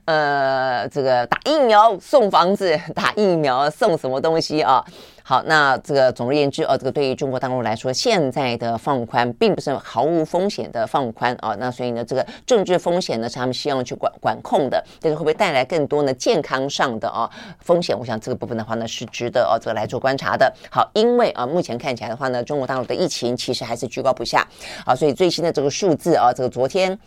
[0.05, 4.85] 呃，这个打疫苗送房子， 打疫苗送什么东西啊？
[5.31, 11.55] 好，那这个总而言之，哦，这个对于中国大陆来说，现在的放宽并不是毫无风险的放宽啊。
[11.57, 17.97] 那所以呢，这个政治风险呢，是他们希望去管管控的，但是会不会带来更多呢健康上的啊风险？
[17.97, 20.53] 我想这个部分的话呢，是值得哦这个来做观察的。
[20.69, 24.45] 好，因为啊，目前看起来的话呢，中国大陆的疫情其实还是居高不下
[24.85, 26.99] 啊，所以最新的这个数字啊，这个昨天。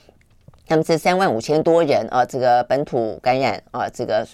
[0.68, 4.26] 那么这三万五千多人啊，这个本土感染啊，这个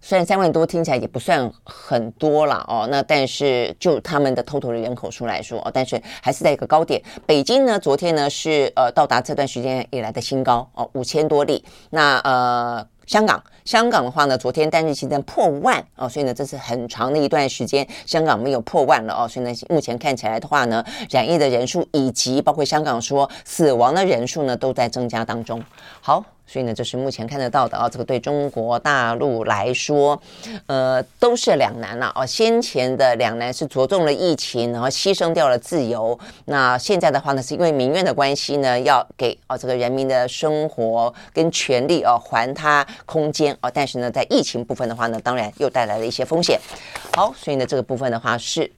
[0.00, 7.02] 虽然三万多听起来也不算很多了哦，那但是就他们的偷偷的人口数来说哦，但是还是在一个高点。
[7.26, 11.64] 北京呢，昨天呢是呃到达这段时间以来的新高哦，五千多例。
[11.90, 12.86] 那呃。
[13.06, 25.62] 香港，香港的话呢，昨天单日新增破万哦，所以呢，这是很长的一段时间，香港没有破万了哦，所以呢，目前看起来的话呢，染疫的人数以及包括香港说死亡的人数呢，都在增加当中。
[26.00, 26.24] 好。
[26.52, 30.20] 所以呢，这是目前看得到的啊，这个对中国大陆来说，
[30.66, 32.26] 呃，都是两难了啊。
[32.26, 36.18] 先前的两难是着重了疫情，然后牺牲掉了自由。
[36.46, 43.70] 那现在的话呢，是因为民怨的关系呢，要给啊这个人民的生活跟权利啊还他空间啊。
[43.72, 46.58] 但是呢，在疫情部分的话呢，当然又带来了一些风险。
[47.14, 48.68] 好，所以呢，这个部分的话是。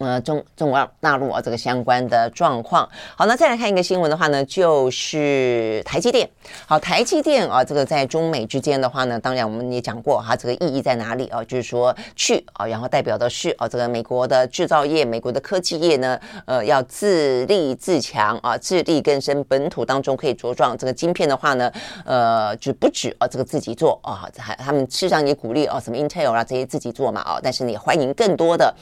[0.00, 2.88] 呃，中中国大陆啊，这个相关的状况。
[3.14, 6.26] 好，那再来看一个新闻的话呢，就是台积电。
[6.66, 11.44] 好，台积电啊，这个在中美之间的话呢，当然我们也讲过哈，这个意义在哪里啊？
[11.44, 20.78] 就是说去啊，然后代表的是啊，这个美国的制造业、美国的科技业呢，呃，要自立自强啊，自力更生，本土当中可以茁壮。
[20.78, 21.70] 这个晶片的话呢，
[22.06, 28.74] 呃，就不止啊，这个自己做啊，还他们事实上也鼓励啊，什么 Intel 啊这些自己做嘛啊，但是你欢迎更多的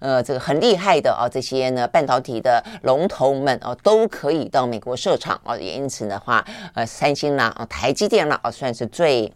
[0.00, 6.44] 呃，这个很厉害的啊，这些呢半导体的龙头们啊，都可以到美国设厂啊，也因此的话，
[6.74, 9.32] 呃，三星啦、啊，台积电啦啊，算是最。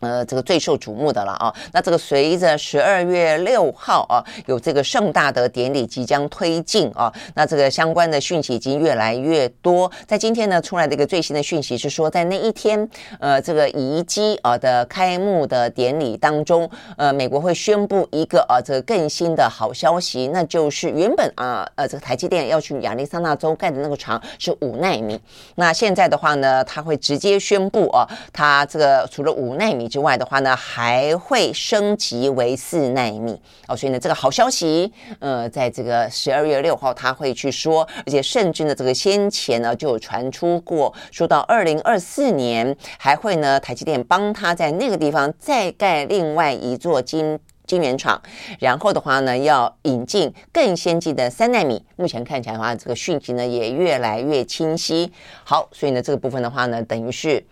[0.00, 1.54] 呃，这个最受瞩目的了啊。
[1.72, 9.90] 那这个随着十二月六号啊，有这个盛大的典礼即将推进啊，那这个相关的讯息已经越来越多。
[10.06, 12.88] 在今天呢，出来的一个最新的讯息是说，在那一天，
[13.18, 25.20] 呃，这个移机啊的开幕的典礼当中，呃，美国会宣布一个啊这个更新的好消息，那就是原本啊呃这个台积电要去亚利桑那州盖的那个厂是五纳米，
[25.56, 29.89] 那现在的话呢，他会直接宣布啊，他这个除了五纳米。
[29.90, 48.22] 之外的话呢，还会升级为四纳米哦，所以呢，这个好消息，呃，在这个十二月六号他会去说，而且甚至呢，这个先前呢就有传出过，说到二零二四年还会呢，台积电帮他在那个地方再盖另外一座晶晶圆厂，
[48.60, 51.84] 然后的话呢，要引进更先进的三纳米。
[51.96, 55.12] 目前看起来的话，这个讯息呢也越来越清晰。
[55.44, 57.44] 好，所以呢，这个部分的话呢，等于是。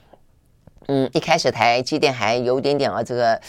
[0.89, 3.41] 嗯，一开始台积电还有点点啊，这个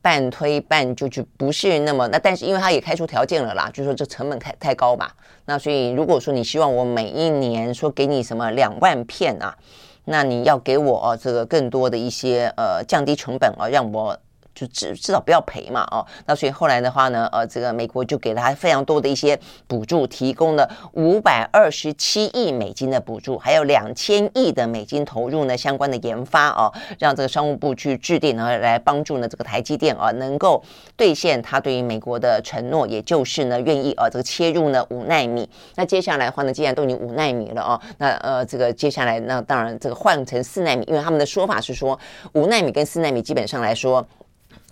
[0.00, 5.10] 半推半就就不是那么那，但是因为它也开出条件了啦，就说这成本太太高嘛，
[5.46, 9.56] 那所以如果说你希望我每一年说给你什么两万片啊，
[10.04, 14.18] 那你要给我这个更多的一些呃降低成本啊，让我。
[14.54, 30.62] 就至至少不要赔嘛，哦，那所以后来的话呢，呃，这个美国就给了他非常多的一些补助，提供了五百二十七亿美金的补助，还有两千亿的美金投入呢相关的研发哦，让这个商务部去制定，然后来帮助呢这个台积电啊能够
[30.96, 35.48] 兑现他对于美国的承诺，也就是呢愿意呃这个切入呢五纳米。
[35.74, 41.98] 那接下来的话呢，既然都已经五纳米了哦，那呃这个接下来那当然这个换成四纳米，因为他们的说法是说
[42.34, 44.06] 五纳米跟四纳米基本上来说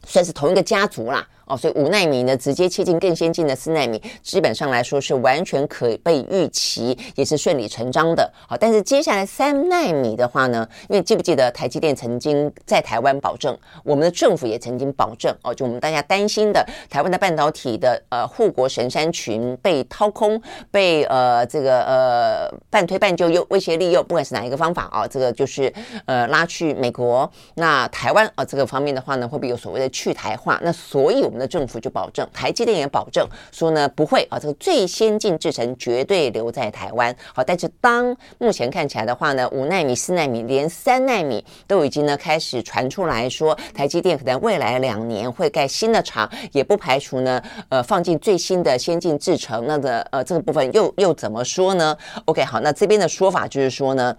[0.06, 1.26] 算是同一个家族啦。
[1.46, 8.32] 哦，所以五纳米呢，直接切进更先进的四纳米，基本上来说是完全可被预期，也是顺理成章的。
[8.48, 20.40] 好，但是接下来三纳米的话呢，因为记不记得台积电曾经在台湾保证，我们的政府也曾经保证，哦，就我们大家担心的台湾的半导体的呃护国神山群被掏空，
[20.70, 25.72] 被呃这个呃半推半就又威胁利诱，不管是哪一个方法啊，这个就是
[26.06, 27.28] 呃拉去美国。
[27.56, 30.60] 那台湾啊这个方面的话呢，会不会有所谓的去台化？
[30.62, 31.31] 那所有。
[31.32, 37.14] 们的政府就保证，台积电也保证说呢不会啊，这个最先进制程绝对留在台湾。
[37.34, 49.66] 好，但是当目前看起来的话呢，五纳米、四纳米，连三纳米都已经呢开始传出来说，台积电可能未来两年会盖新的厂，也不排除呢呃放进最新的先进制程。
[49.66, 54.16] 那个呃这个部分又又怎么说呢？OK，好，那这边的说法就是说呢，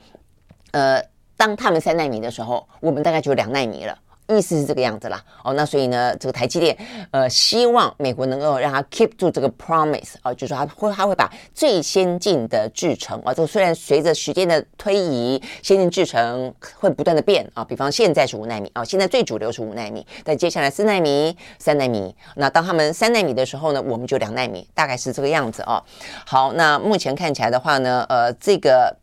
[0.71, 1.01] 呃，
[1.37, 3.97] 当他们三纳米的时候，我们大概就两纳米了。
[4.27, 6.75] 意思是这个样子啦，哦，那所以呢，这个台积电
[7.11, 25.83] 呃，希望美国能够让它 keep 住这个 promise 啊，就是说他会他会把最先进的制程啊，这虽然随着时间的推移，先进制程会不断的变啊，比方现在是五纳米啊，现在最主流是五纳米，但接下来四纳米、三纳米，那当他们三纳米的时候呢，我们就两纳米，大概是这个样子啊。
[26.25, 28.95] 好，那目前看起来的话呢，呃，这个。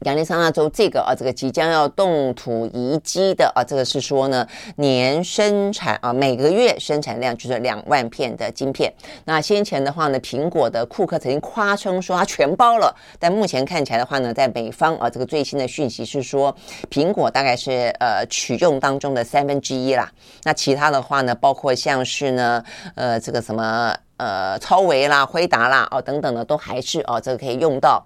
[0.00, 8.92] 亚利桑那州这个啊，这个即将要动土移机的啊，这个是说呢，年生产啊，每个月生产量就是两万片的晶片。
[9.24, 16.54] 那先前的话呢，苹果的库克曾经夸称说他全包了，但目前看起来的话呢，在美方啊，这个最新的讯息是说，
[16.90, 20.10] 苹果大概是呃取用当中的三分之一啦。
[20.42, 22.62] 那其他的话呢，包括像是呢，
[22.96, 28.04] 呃，这个什么呃，超维啦、辉达啦哦等等的，都还是哦，这个可以用到。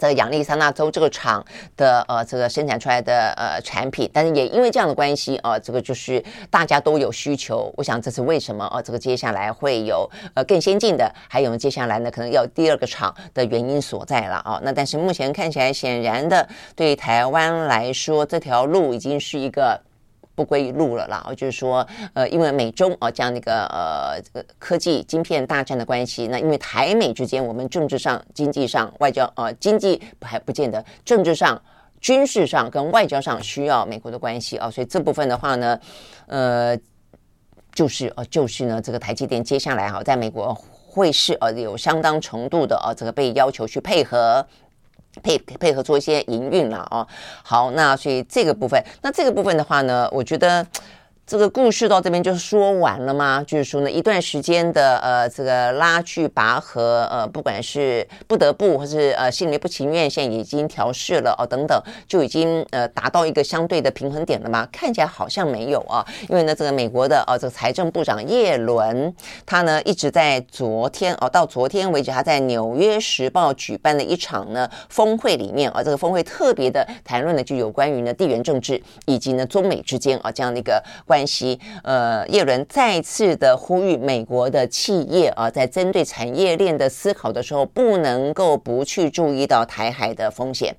[0.00, 1.44] 在亚利桑那州这个厂
[1.76, 7.70] 的呃，这个生产出来的呃产品，但是也因为这样的关系啊、这个就是大家都有需求。
[7.76, 14.58] 我想这是为什么啊、这个接下来会有呃更先进的，还有接下来呢可能要第二个厂的原因所在了啊。
[14.64, 19.78] 那但是目前看起来，显然的对台湾来说，这条路已经是一个。
[20.40, 31.60] 不归路了啦，就是说，呃，因为美中啊这样的一个呃这个科技晶片大战的关系，那因为台美之间，我们政治上、经济上、外交呃经济还不见得，政治上、
[32.00, 35.78] 军事上跟外交上需要美国的关系啊，所以这部分的话呢，
[36.26, 36.74] 呃，
[37.74, 40.54] 就是呃就是呢，这个台积电接下来哈，在美国
[40.88, 44.46] 会是呃有相当程度的呃这个被要求去配合。
[45.22, 47.06] 配配合做一些营运了哦，
[47.42, 50.66] 好，那所以这个部分，那这个部分的话呢，我觉得。
[51.30, 53.44] 这个故事到这边就说完了吗？
[53.46, 64.68] 就是说呢，一段时间的呃，这个拉锯拔河，呃，不管是不得不，或是呃，心里不情愿，现在已经调试了哦，等等，就已经呃达到一个相对的平衡点了吗？
[64.72, 69.14] 看起来好像没有啊，因为呢，这个美国的呃，这个财政部长耶伦，
[69.46, 81.19] 他呢一直在昨天哦，到昨天为止，他在《纽约时报》举办了一场呢峰会里面啊，这个峰会特别的谈论的就有关于呢地缘政治以及呢中美之间啊这样的一个关。
[81.20, 90.74] 关系，呃，叶伦再次的呼吁美国的企业啊，在针对产业链的思考的时候，不能够不去注意到台海的风险。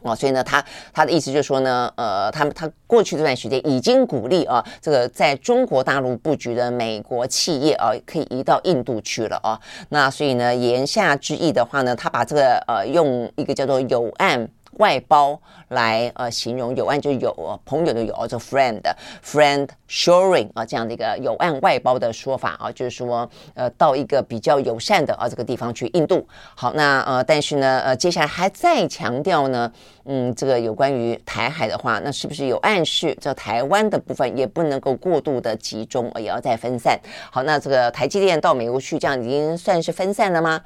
[0.00, 9.60] 哦，所以呢，他他的意思就是说呢，呃，他们他过去这段时间已经鼓励啊，这个在中国大陆布局的美国企业啊，可以移到印度去了啊。
[9.90, 14.48] 那所以呢，言下之意的话呢，他把这个呃，用一个叫做友岸。
[14.78, 18.80] 外包来呃形容有岸就有朋友的友，叫 friend
[19.24, 26.26] friend shoring 啊这样的一个有岸外包的说法啊，就是说呃到一个比较友善的啊这个地方去，印度。
[26.54, 29.70] 好，那呃但是呢呃接下来还再强调呢，
[30.04, 36.98] 嗯这个有关于台海的话，那是不是有暗示这台湾的部分也不能够过度的集中，也要再分散？
[37.30, 40.60] 好，那这个台积电到美国去，这样已经算是分散了吗？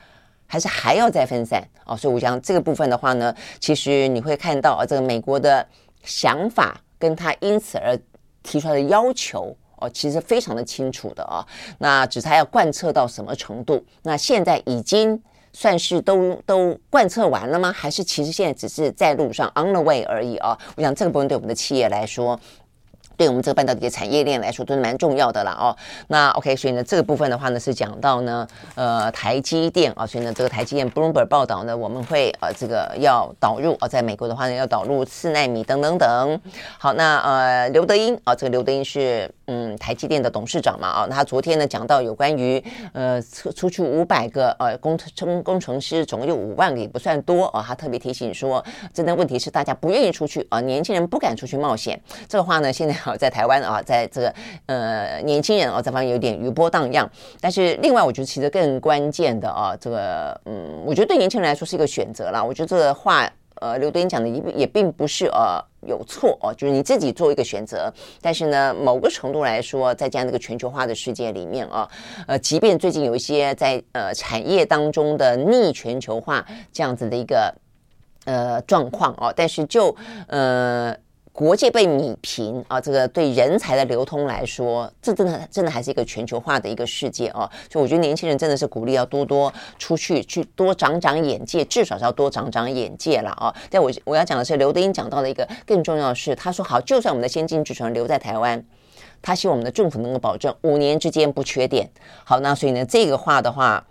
[0.46, 5.66] 还是还要再分散哦，所以我想这个部分的话呢，其实你会看到啊，这个美国的
[6.02, 7.98] 想法跟他因此而
[8.42, 11.44] 提出来的要求哦，其实非常的清楚的啊。
[11.78, 13.84] 那只是他要贯彻到什么程度？
[14.02, 15.20] 那现在已经
[15.52, 17.72] 算是都都贯彻完了吗？
[17.72, 20.56] 还是其实现在只是在路上 on the way 而已啊？
[20.76, 22.38] 我想这个部分对我们的企业来说。
[23.16, 25.76] 对我们这个半导体的产业链来说都是蛮重要的了哦。
[26.08, 36.40] 那 OK，所以呢这个部分的话呢是讲到呢呃台积电啊，所以呢这个台积电 Bloomberg 报道呢我们会呃这个要导入啊，在美国的话呢要导入四纳米等等等。
[36.78, 51.98] 好，那呃刘德英啊，这个刘德英是嗯台积电的董事长嘛啊，他昨天呢讲到有关于呃出出去五百个呃工程工程师，总共有五万个也不算多啊，他特别提醒说，真的问题是大家不愿意出去啊，年轻人不敢出去冒险。
[52.28, 52.96] 这个话呢现在。
[52.96, 54.34] 好，在台湾啊，在这个
[54.64, 57.08] 呃年轻人啊这方面有点余波荡漾，
[57.40, 62.42] 但是另外我觉得其实更关键的啊，这个嗯，我觉得对年轻人来说是一个选择啦。
[62.42, 63.30] 我觉得这个话
[63.60, 67.92] 呃，刘德英讲的也也并不是呃有错哦，就是你自己做一个选择。
[68.20, 71.88] 但是呢，某个程度来说，在这样的一个全球化的世界里面啊，
[72.26, 77.54] 呃，即便最近有一些在呃产业当中的逆全球化这样子的一个
[78.24, 79.94] 呃状况哦，但是就
[80.28, 80.96] 呃。
[81.36, 87.40] 国界被弭平啊，这个对人才的流通来说，这真的真的还是一个全球化的一个世界啊。
[87.70, 93.54] 所以我觉得年轻人真的是鼓励要多多出去，去多长长眼界，至少是要多长长眼界了啊。
[93.68, 98.64] 但我我要讲的是，刘德英讲到的一个更重要的是，他说好，就算我们的先进制程留在台湾，
[99.20, 101.86] 他希望我们的政府能够保证五年之间不缺电。
[102.24, 103.86] 好，那所以呢，这个话的话。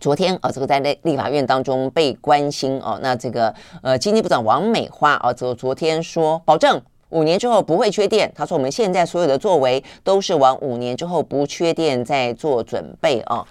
[0.00, 8.30] 昨天啊，这个在立立法院当中被关心哦，那这个呃，经济部长王美花啊，昨昨天说保证五年之后不会缺电。
[8.34, 13.44] 他说我们现在所有的作为都是往五年之后不缺电在做准备啊。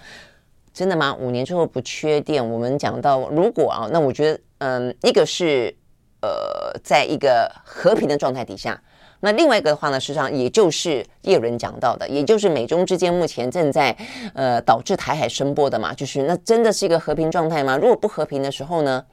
[0.73, 1.15] 真的吗？
[1.19, 2.47] 五年之后不缺电？
[2.49, 5.75] 我们讲到如果啊，那我觉得嗯，一个是
[6.21, 8.79] 呃，在一个和平的状态底下。
[9.20, 13.95] 那另外一个的话呢，实际上也就是叶伦讲到的，也就是美中之间目前正在
[14.34, 17.78] 呃导致台海声波的嘛，就是那真的是一个和平状态吗？
[17.78, 19.03] 如果不和平的时候呢，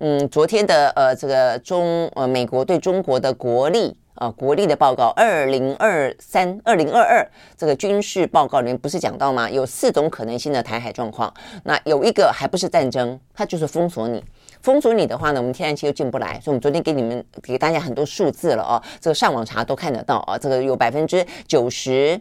[0.00, 9.48] 嗯，昨天的呃这个中呃美国对中国的国力啊、呃、国力的报告，二零二三二零二二这个军事报告里面不是讲到吗？
[9.48, 14.24] 有四种可能性的台海状况，那有一个还不是战争，它就是封锁你。
[14.62, 22.20] 封锁你的话呢，我们天然气又进不来，所以我们昨天给你们给大家很多数字了哦，这个上网查都看得到啊，这个有百分之九十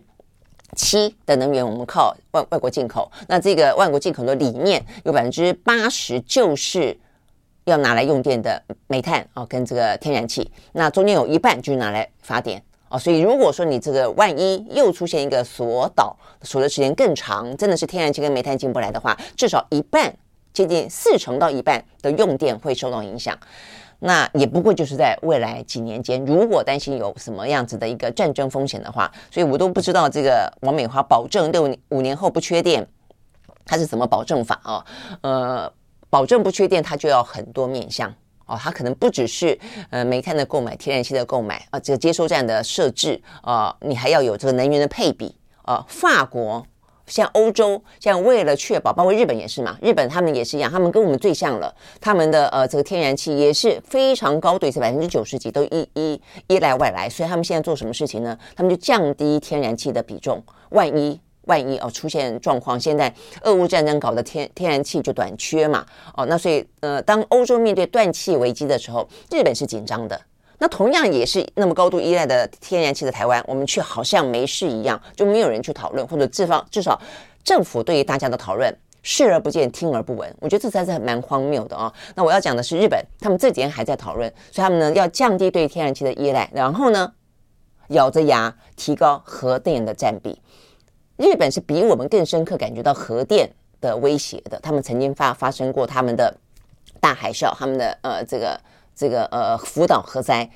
[0.75, 6.97] 七的能源我们靠外外国进口，那这个外国进口的理念有百分之八十就是
[7.65, 20.15] 要拿来用电的煤炭啊，跟这个天然气，那中间有一半就是拿来发电啊，所以如果说你这个万一又出现一个锁岛锁的时间更长，真的是天然气跟煤炭进不来的话，至少一半。
[20.53, 23.37] 接近四成到一半的用电会受到影响，
[23.99, 32.85] 那也不过就是在未来几年间，如果担心有什么样子的一个战争风险的话，所以我都不知道这个王美花保证六五年后不缺电，
[33.65, 34.85] 它是怎么保证法啊？
[35.21, 35.71] 呃，
[36.09, 38.13] 保证不缺电，它就要很多面向
[38.45, 39.57] 哦，它可能不只是
[39.91, 46.65] 呃煤炭的购买、天然气的购买啊，这个接收站的设置啊，你还要有这个能源的配比啊，法国。
[47.09, 58.37] 像欧洲，像为了确保，包括日本也是嘛，日本他们也是一样，他们跟我们最像了，他们的呃这个天然气也是非常高，对，是百分之九十几都依依依赖外来，所以他们现在做什么事情呢？
[58.55, 65.85] 他们就降低天然气的比重，万一万一哦出现状况，现在俄乌战争搞得天天然气就短缺嘛，
[66.15, 70.19] 哦，那所以呃当欧洲面对断气危机的时候，日本是紧张的。
[70.61, 76.99] 那同样也是那么高度依赖的天然气的台湾，我们却好像没事一样，就没有人去讨论，或者至少至少
[77.45, 80.35] 政府对于大家的讨论视而不见、听而不闻。
[80.41, 87.13] 我觉得这才是很蛮荒谬的啊、那我要讲的是日本，他们这几天还在讨论，所以他们呢要降低对天然气的依赖，然后呢
[87.87, 90.41] 咬着牙提高核电的占比。
[91.15, 93.49] 日本是比我们更深刻感觉到核电
[93.79, 96.35] 的威胁的，他们曾经发发生过他们的
[96.99, 98.59] 大海啸，他们的呃这个。
[98.99, 100.49] 这个呃福岛核灾，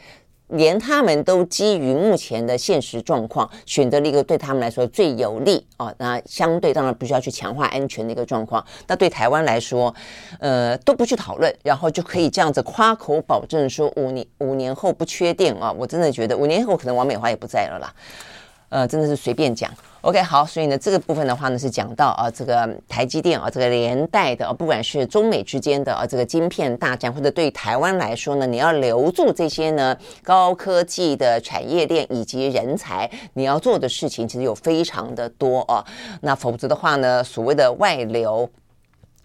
[0.49, 8.61] 连他们都基于目前的现实状况，选择了一个对他们来说最有利啊、那相对当然必须要去强化安全的一个状况。
[8.85, 9.95] 那对台湾来说，
[10.41, 15.71] 呃都不去讨论，然后就可以这样子夸口保证说五年五年后不缺电啊！
[15.71, 17.93] 我真的觉得五年后可能王美华也不在了啦。
[18.73, 19.71] 呃，真的是随便讲。
[20.01, 35.85] OK，好，所以呢，这个部分的话呢，是讲到啊，这个台积电啊，这个连带的啊，不管是中美之间的啊，这个晶片大战，或者对台湾来说呢，你要留住这些呢高科技的产业链以及人才，你要做的事情其实有非常的多啊。
[36.21, 38.49] 那否则的话呢，所谓的外流。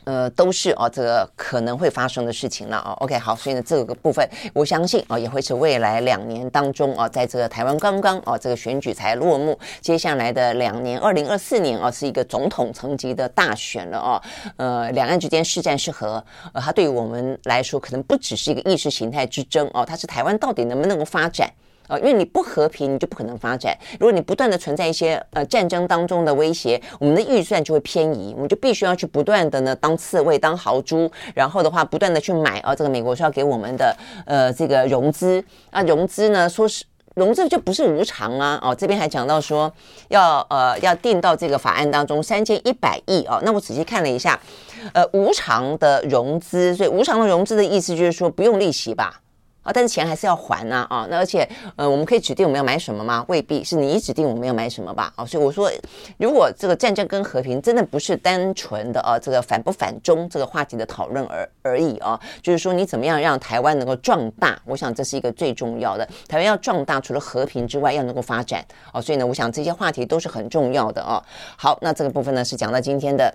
[0.09, 2.97] 呃，都是哦，这个可能会发生的事情了哦。
[3.01, 14.23] OK，好，所以呢，这个部分我相信啊，也会是未来两年当中啊，在这个台湾刚刚啊，这个选举才落幕，接下来的两年，二零二四年啊，是一个总统层级的大选了哦。
[14.57, 21.53] 呃，两岸之间是战是和，呃，它对于我们来说，可能不只是一个意识形态之争哦，它是台湾到底能不能够发展。
[21.89, 23.77] 啊，因为你不和平，你就不可能发展。
[23.99, 36.85] 如果你不断的存在一些呃战争当中的威胁，我们的预算就会偏移，我们就必须要去不断的呢当刺猬、当豪猪，然后的话不断的去买啊，这个美国是要给我们的呃这个融资啊，融资呢说是
[37.15, 39.73] 融资就不是无偿啊，哦这边还讲到说
[40.09, 44.39] 要呃要定到这个法案当中三千一百亿啊，那我仔细看了一下，
[44.93, 49.21] 呃无偿的融资，所以无偿的融资的意思就是说不用利息吧？
[49.69, 51.47] 啊，但是钱还是要还呐，啊，那而且，
[51.77, 53.23] 呃，我们可以指定我们要买什么吗？
[53.29, 55.71] 未必是你指定我们要买什么吧，啊，所以我说，
[56.17, 66.09] 如果这个战争跟和平真的不是单纯的啊，这个反不反中这个话题的讨论而而已啊，就是说你怎么样让台湾能够壮大，我想这是一个最重要的。
[66.27, 71.23] 台湾要壮大，除了和平之外，要能够发展，啊，所以呢，我想这些话题都是很重要的啊。
[71.59, 73.31] 好，那这个部分呢是讲到今天的。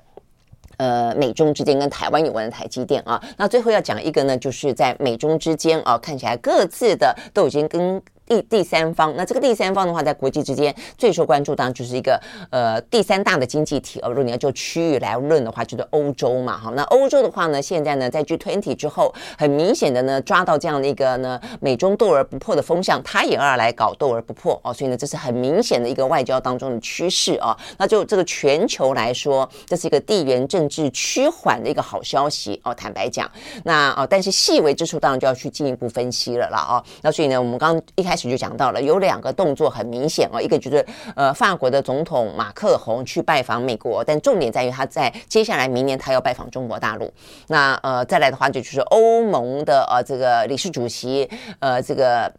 [0.77, 8.01] 呃，美中之间跟台湾有关的台积电啊，那最后要讲一个呢，就是在美中之间啊，看起来各自的都已经跟。
[8.41, 12.19] 第第三方，那这个第三方的话，在国际之间最受关注，当然就是一个
[12.49, 14.09] 呃第三大的经济体哦。
[14.09, 27.57] 如果你要就区域来论的话，就是欧洲嘛，好，那欧洲的话呢，现在呢在 G20 之后，很明显的呢抓到这样的一个呢美中斗而不破的风向，他也要来搞斗而不破哦，所以呢这是很明显的一个外交当中的趋势啊。
[27.77, 32.73] 那就这个全球来说，这是一个地缘政治趋缓的一个好消息哦。
[32.73, 33.29] 坦白讲，
[33.65, 36.83] 那哦，但是细微之处当然就要去进一步分析了啦哦。
[37.01, 47.11] 那所以呢，我们刚一开始就讲到了，有两个动作很明显哦，一个就是呃，法国的总统马克宏去拜访美国，但重点在于他在接下来明年他要拜访中国大陆。
[47.47, 52.31] 那呃，再来的话就就是欧盟的呃这个理事主席呃这个。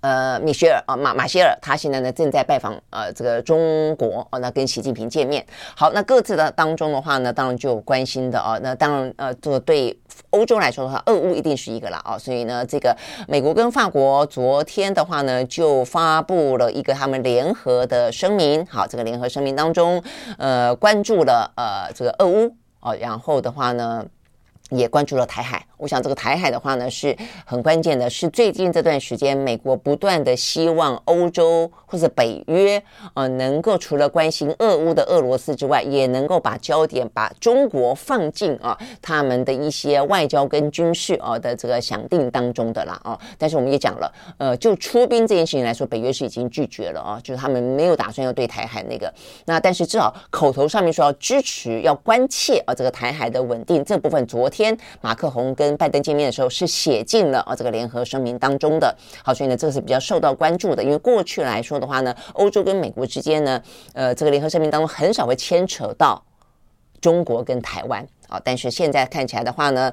[0.00, 5.46] 呃，米歇尔啊，马马歇尔，他现在呢正在拜访呃这个中国哦，那跟习近平见面。
[5.76, 8.58] 好，那各自的当中的话呢，当然就有关心的哦。
[8.60, 9.96] 那当然呃，这个对
[10.30, 12.18] 欧洲来说的话，俄乌一定是一个了啊。
[12.18, 12.96] 所以呢，这个
[13.28, 18.64] 美国跟法国昨天的话呢，就发布了一个他们联合的声明。
[18.66, 20.02] 好，这个联合声明当中，
[20.38, 24.04] 呃，关注了呃这个俄乌哦，然后的话呢。
[24.72, 27.14] 也关注了台海，我想这个台海的话呢是
[27.44, 43.18] 很关键的，是最近这段时间美国不断的希望欧洲或者北约呃能够除了关心俄乌的俄罗斯之外，也能够把焦点把中国放进啊他们的一些外交跟军事啊的这个想定当中的啦啊。
[43.36, 49.12] 但是我们也讲了，呃，就出兵这件事情来说，北约是已经拒绝了啊，就是他们没有打算要对台海那个。
[49.44, 54.61] 那但是至少口头上面说要支持、要关切啊这个台海的稳定这部分，昨天。
[55.00, 58.94] 马克宏跟拜登见面的时候是写进了啊这个联合声明当中的。
[59.24, 60.82] 好，所以呢，这个是比较受到关注的。
[60.82, 63.62] 因为过去来说的话呢，欧洲跟美国之间呢，
[63.94, 66.22] 呃，这个联合声明当中很少会牵扯到
[67.00, 68.40] 中国跟台湾啊。
[68.44, 69.92] 但是现在看起来的话呢。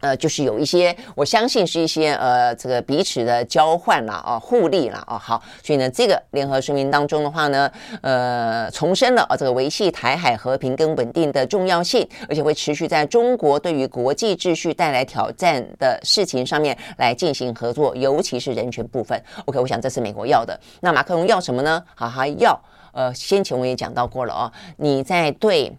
[0.00, 5.18] 呃，就是有一些，我相信是一些呃，这个彼此的交换啦啊，互利啦啊。
[5.18, 7.70] 好，所以呢，这个联合声明当中的话呢，
[8.02, 19.20] 呃，重申了啊，这个维系台海和平跟稳定的重要性，而且会持续在中国对于国际秩序带来挑战的事情上面来进行合作，尤其是人权部分。
[19.46, 20.58] OK，我想这是美国要的。
[20.80, 21.82] 那马克龙要什么呢？
[21.94, 22.58] 好，他要
[22.92, 25.76] 呃，先前我也讲到过了哦，你在对。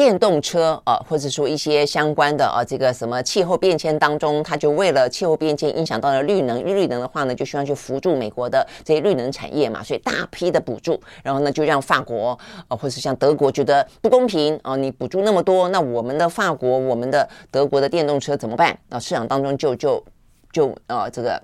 [0.00, 12.30] 电动车啊，或者说一些相关的啊，这个什么气候变迁当中，它就为了气候变迁影响到了绿能，绿能的话呢，就需要去辅助美国的这些绿能产业嘛，所以大批的补助，然后呢，就让法国
[12.66, 18.78] 啊，或者像德国觉得不公平啊，你补助那么多，那我们的法国、我们的德国的电动车怎么办？
[18.88, 20.02] 那市场当中就就
[20.50, 21.38] 就啊，这个。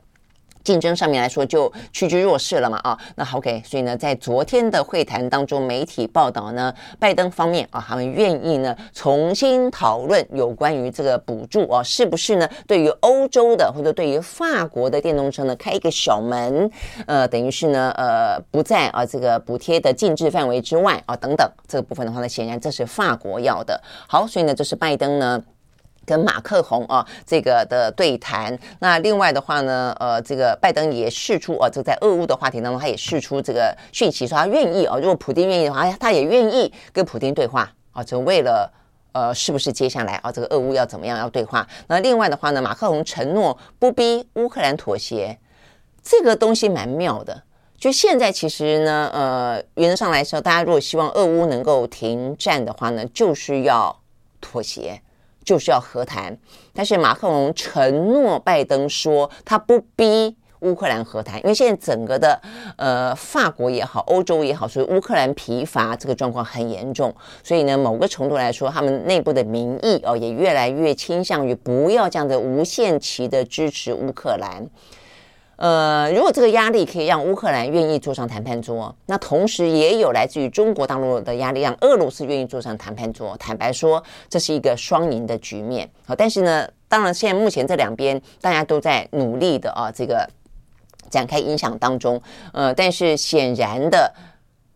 [0.66, 12.48] 竞争上面来说就趋居弱势了嘛啊，那 OK，，所以呢，在昨天的会谈当中，媒体报道呢，拜登方面啊，他们愿意呢重新讨论有关于这个补助啊，是不是呢？
[12.66, 16.68] 对于欧洲的或者对于法国的电动车呢，开一个小门，
[17.06, 23.80] 呃，等于是呢，呃，不在啊这个补贴的禁制范围之外啊，等等这个部分的话呢，显然这是法国要的。
[24.08, 25.40] 好，所以呢，这是拜登呢。
[26.06, 28.58] 跟马克宏啊，这个的对谈。
[28.78, 38.72] 那另外的话呢，呃，这个拜登也释出啊，这个在俄乌的话题当中，他也释出这个讯息，说他愿意啊，如果普京愿意的话，他也愿意跟普京对话啊，就为了
[39.12, 41.66] 呃，是不是接下来啊，这个俄乌要怎么样要对话？
[41.88, 45.38] 那另外的话呢，马克宏承诺不逼乌克兰妥协，
[46.02, 47.42] 这个东西蛮妙的。
[47.78, 54.00] 就现在其实呢，呃，原则上来说，大家如果希望俄乌能够停战的话呢，就是要
[54.40, 55.00] 妥协。
[55.46, 56.36] 就是要和谈，
[56.74, 62.40] 但是马克龙承诺拜登说他不逼乌克兰和谈，因为现在整个的
[62.76, 74.68] 呃法国也好，欧洲也好，所以乌克兰疲乏这个状况很严重，所以呢，某个程度来说，他们内部的民意哦也越来越倾向于不要这样的无限期的支持乌克兰。
[75.56, 83.34] 呃，如果这个压力可以让乌克兰愿意坐上谈判桌，那同时也有来自于中国大陆的压力，让俄罗斯愿意坐上谈判桌。
[83.38, 85.90] 坦白说，这是一个双赢的局面。
[86.06, 90.28] 好，但是呢，当然现在目前这两边大家都在努力的啊，这个
[91.08, 92.20] 展开影响当中。
[92.52, 94.12] 呃，但是显然的，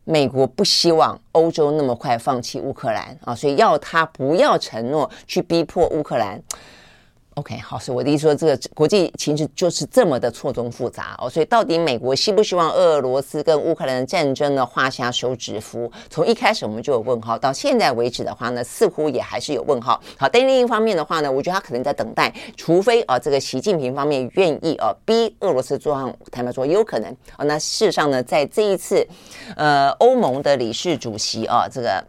[0.05, 6.43] 美国不希望欧洲那么快放弃乌克兰啊，所以要他不要承诺去逼迫乌克兰。
[7.41, 11.29] OK，好，所以我的意思说，这个国际情势就是这么的错综复杂哦。
[11.29, 15.91] 所以到底美国希不希望俄罗斯跟乌克兰的战争呢画下休止符？
[16.11, 19.99] 从一开始我们就有问号，到现在为止的话呢，似乎也还是有问号。
[20.19, 27.45] 好，但另一方面的话呢，我觉得他可能在等待，除非啊这个习近平方面愿意啊逼俄罗斯坐上谈判桌，有可能啊。
[27.47, 29.07] 那事实上呢，在这一次
[29.57, 32.05] 呃欧盟的理事主席啊这个。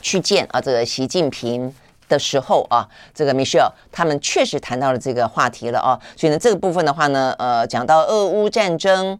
[0.00, 1.74] 去见啊这个习近平
[2.08, 9.18] 的时候啊，这个 Michelle 他们确实谈到了这个话题了啊，所以呢这个部分的话呢，呃，讲到俄乌战争，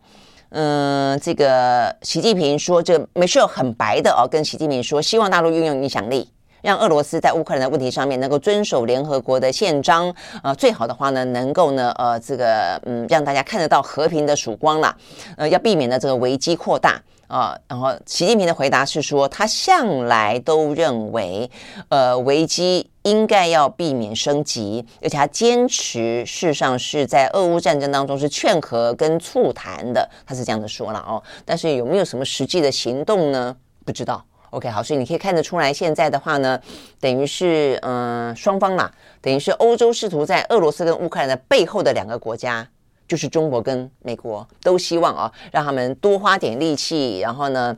[0.51, 6.31] 嗯，这个习近平说，这个 Michelle 很白的哦，跟习近平说，希望大陆运用影响力。
[6.63, 14.97] 让俄罗斯在乌克兰的问题上面能够遵守联合国的宪章，呃，最好的话呢，能够呢，呃，这个嗯，让大家看得到和平的曙光了，
[15.37, 21.51] 呃，要避免呢这个危机扩大啊，然后习近平的回答是说，他向来都认为，
[21.91, 31.23] 呃，危机应该要避免升级，而且他坚持，事实上是在俄乌战争当中是劝和跟促谈的，他是这样子说了哦。
[31.45, 33.55] 但是有没有什么实际的行动呢？
[33.85, 34.25] 不知道。
[34.51, 36.59] OK，好，所以你可以看得出来，现在的话呢，
[37.01, 38.91] 等于是嗯、双方嘛，
[39.21, 42.67] 等于是欧洲试图在俄罗斯跟乌克兰的背后的两个国家，
[43.07, 47.77] 就是中国跟美国，都希望啊，让他们多花点力气，然后呢，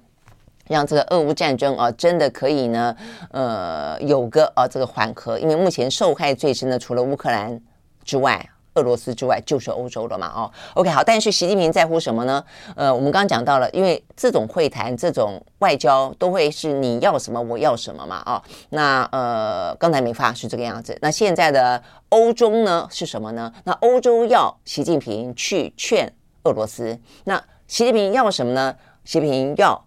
[0.68, 2.96] 让这个俄乌战争啊，真的可以呢，
[3.32, 7.60] 呃，有个啊这个缓和，因为目前受害最深的除了乌克兰
[8.04, 8.48] 之外。
[8.74, 10.28] 俄罗斯之外就是欧洲了嘛？
[10.28, 12.44] 哦，OK，好，但是习近平在乎什么呢？
[12.76, 18.22] 呃，我们刚刚讲到了，因为这种会谈、这种外交都会是你要什么我要什么嘛？
[18.26, 23.52] 哦，那呃，刚才没发是这个样子，那现在的欧洲呢是什么呢？
[23.64, 26.12] 那欧洲要习近平去劝
[26.44, 28.76] 俄罗斯，那习近平要什么呢？
[29.04, 29.84] 习近平要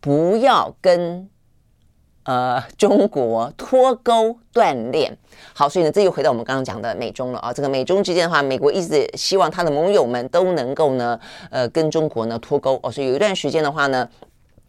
[0.00, 1.28] 不要跟？
[2.26, 5.16] 呃，中国脱钩锻炼，
[5.54, 7.52] 好，所以呢，这又回到我们刚刚讲的美中了啊。
[7.52, 11.18] 这个美中之间的话，美国一直希望他的盟友们都能够呢，
[11.50, 12.90] 呃，跟中国呢脱钩哦。
[12.90, 14.08] 所以有一段时间的话呢。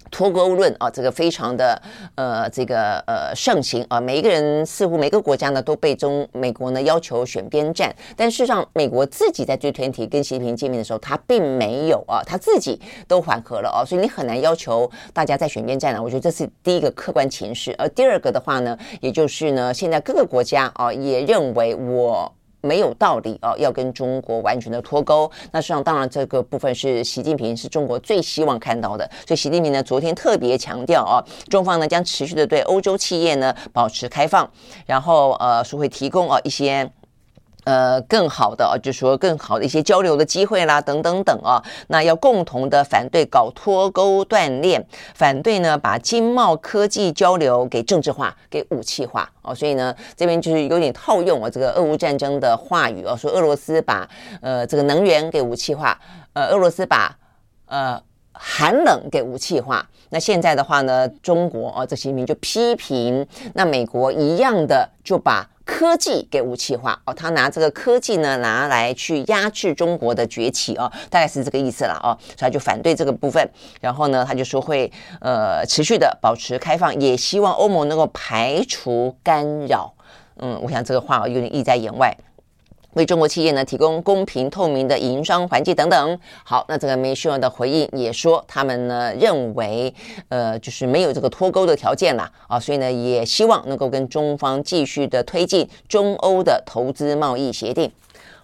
[0.09, 1.81] 脱钩论啊，这个非常的
[2.15, 3.99] 呃，这个呃盛行啊。
[3.99, 16.01] 每一个人似乎每个国家呢都被中美国呢要求选边站，但事实上美国自己在 G20 跟习近平见面的时候，他并没有啊，他自己都缓和了啊，所以你很难要求大家在选边站了。
[16.01, 22.33] 我觉得这是第一个客观情势，而第二个的话呢，也就是呢，现在各个国家啊也认为我。
[22.61, 25.29] 没有道理啊，要跟中国完全的脱钩。
[25.51, 29.09] 那实际上，当然这个部分是习近平是中国最希望看到的。
[29.27, 34.49] 所以，习近平呢昨天特别强调啊，中方呢将持续的对欧洲企业呢保持开放，
[34.85, 36.89] 然后呃是会提供啊一些。
[37.67, 54.07] 呃，更好的，就是说更好的一些交流的机会啦，等等等啊，那要共同的反对搞脱钩断链，反对呢把经贸科技交流给政治化、给武器化哦，所以呢这边就是有点套用啊这个俄乌战争的话语啊，说俄罗斯把
[54.39, 55.99] 呃这个能源给武器化，
[56.31, 57.13] 呃俄罗斯把
[57.65, 58.01] 呃
[58.31, 65.45] 寒冷给武器化，那现在的话呢，中国啊这些民就批评，那美国一样的就把。
[65.67, 73.47] 科技给武器化哦，他拿这个科技呢拿来去压制中国的崛起哦，大概是这个意思了哦，所以他就反对这个部分，
[73.81, 74.89] 然后呢他就说会
[75.19, 79.93] 呃持续的保持开放，也希望欧盟能够排除干扰。
[80.37, 82.15] 嗯，我想这个话有点意在言外。
[82.97, 86.19] 为中国企业呢提供公平透明的营商环境等等。
[86.43, 89.93] 好，那这个梅希尔的回应也说，他们呢认为，
[90.29, 97.89] 呃，就是没有这个脱钩的条件了啊，所以呢也希望能够跟中方继续的推进中欧的投资贸易协定。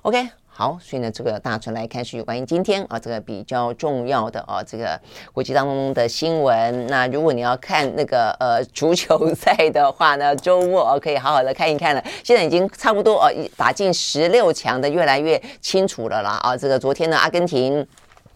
[0.03, 0.42] OK。
[0.55, 4.99] 好，所以呢，这个大船来看是有关于今天啊，这个比较重要的啊，这个
[5.31, 6.85] 国际当中的新闻。
[6.85, 12.03] 那如果你要看那个呃足球赛的话呢，周末啊可以好好的看一看了。
[12.23, 16.55] 现在已经差不多啊，打进十六强的越来越清楚了啦啊。
[16.55, 17.85] 这个昨天呢，阿根廷。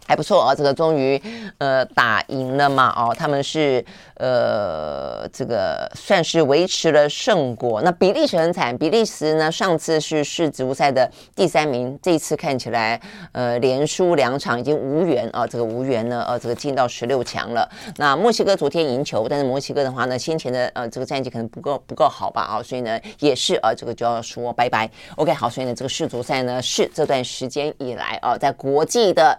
[0.08, 1.22] 还不错啊，这个终于
[1.58, 3.84] 呃打赢了嘛，哦，他们是
[4.16, 7.82] 呃这个算是维持了胜果。
[7.82, 13.00] 那比利时很惨，比利时呢上次是世足赛的第三名，这一次看起来
[13.34, 17.70] 呃连输两场已经无缘啊，这个无缘呢呃这个进到十六强了。
[17.98, 24.90] 那墨西哥昨天赢球，但是墨西哥的话呢先前的呃这个战绩可能不够不够好吧啊，所以呢也是啊这个就要说拜拜。
[25.18, 29.38] OK 好，所以呢这个世足赛呢是这段时间以来啊在国际的。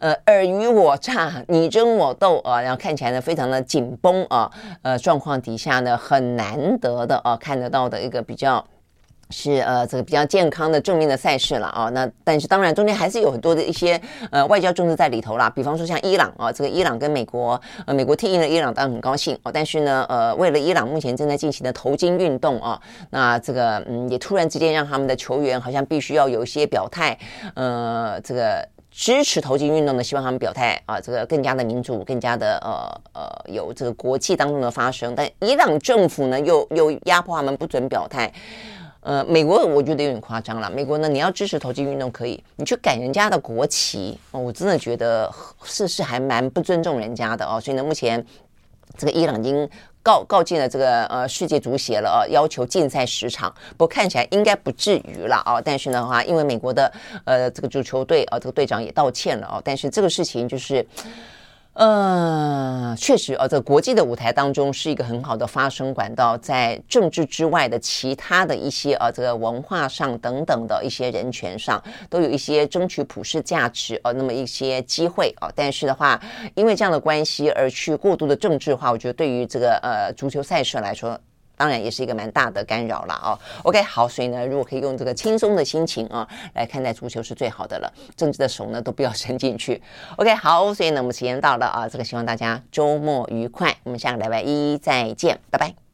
[0.00, 4.50] 呃，尔虞我诈，你争我斗啊，然后看起来呢非常的紧绷啊，
[4.82, 8.64] 呃，状况底下呢很难得的啊看得到的一个比较
[9.30, 11.88] 是呃这个比较健康的正面的赛事了啊。
[11.90, 19.50] 那但是当然中间还是有很多的一些呃外交政治在里头啦，比方说像伊朗啊，这个伊朗跟美国呃美国踢赢了伊朗，当然很高兴哦。
[19.52, 22.80] 但是呢呃为了伊朗目前正在进行的头巾运动啊，
[23.10, 27.18] 那这个嗯也突然之间让他们的球员好像必须要有一些表态，
[27.54, 28.68] 呃这个。
[28.98, 35.14] 支持投机运动的，希望他们表态啊，这个更加的民主，更加的呃呃有这个国际当中的发声。
[35.14, 38.32] 但伊朗政府呢，又又压迫他们不准表态。
[39.00, 40.70] 呃，美国我觉得有点夸张了。
[40.70, 45.30] 美国呢，你要支持投机运动可以，你去改人家的国旗，哦，我真的觉得
[45.62, 47.60] 是是还蛮不尊重人家的哦。
[47.60, 48.24] 所以呢，目前
[48.96, 49.68] 这个伊朗已经。
[50.06, 53.52] 告告进了这个呃世界足协了啊，要求禁赛十场。
[53.76, 55.60] 不过看起来应该不至于了啊。
[55.60, 56.92] 但是的话，因为美国的
[57.24, 59.60] 呃这个足球队啊，这个队长也道歉了啊。
[59.64, 60.86] 但是这个事情就是。
[61.76, 75.50] 呃，确实啊，这国际的舞台当中是一个很好的发声管道，在政治之外的其他的一些呃，这个文化上等等的一些人权上，都有一些争取普世价值呃，那么一些机会啊。
[75.54, 76.18] 但是的话，
[76.54, 81.20] 因为这样的关系而去过度的政治化，我觉得对于这个呃足球赛事来说。
[81.56, 83.38] 当然也是一个蛮大的干扰了哦。
[83.64, 89.80] OK，好，所以呢，如果可以用这个轻松的心情啊来看待足球是最好的了，政治的手呢都不要伸进去。
[90.16, 95.85] OK，好，所以呢我们时间到了啊，这个希望大家周末愉快，我们下个礼拜一再见，拜拜。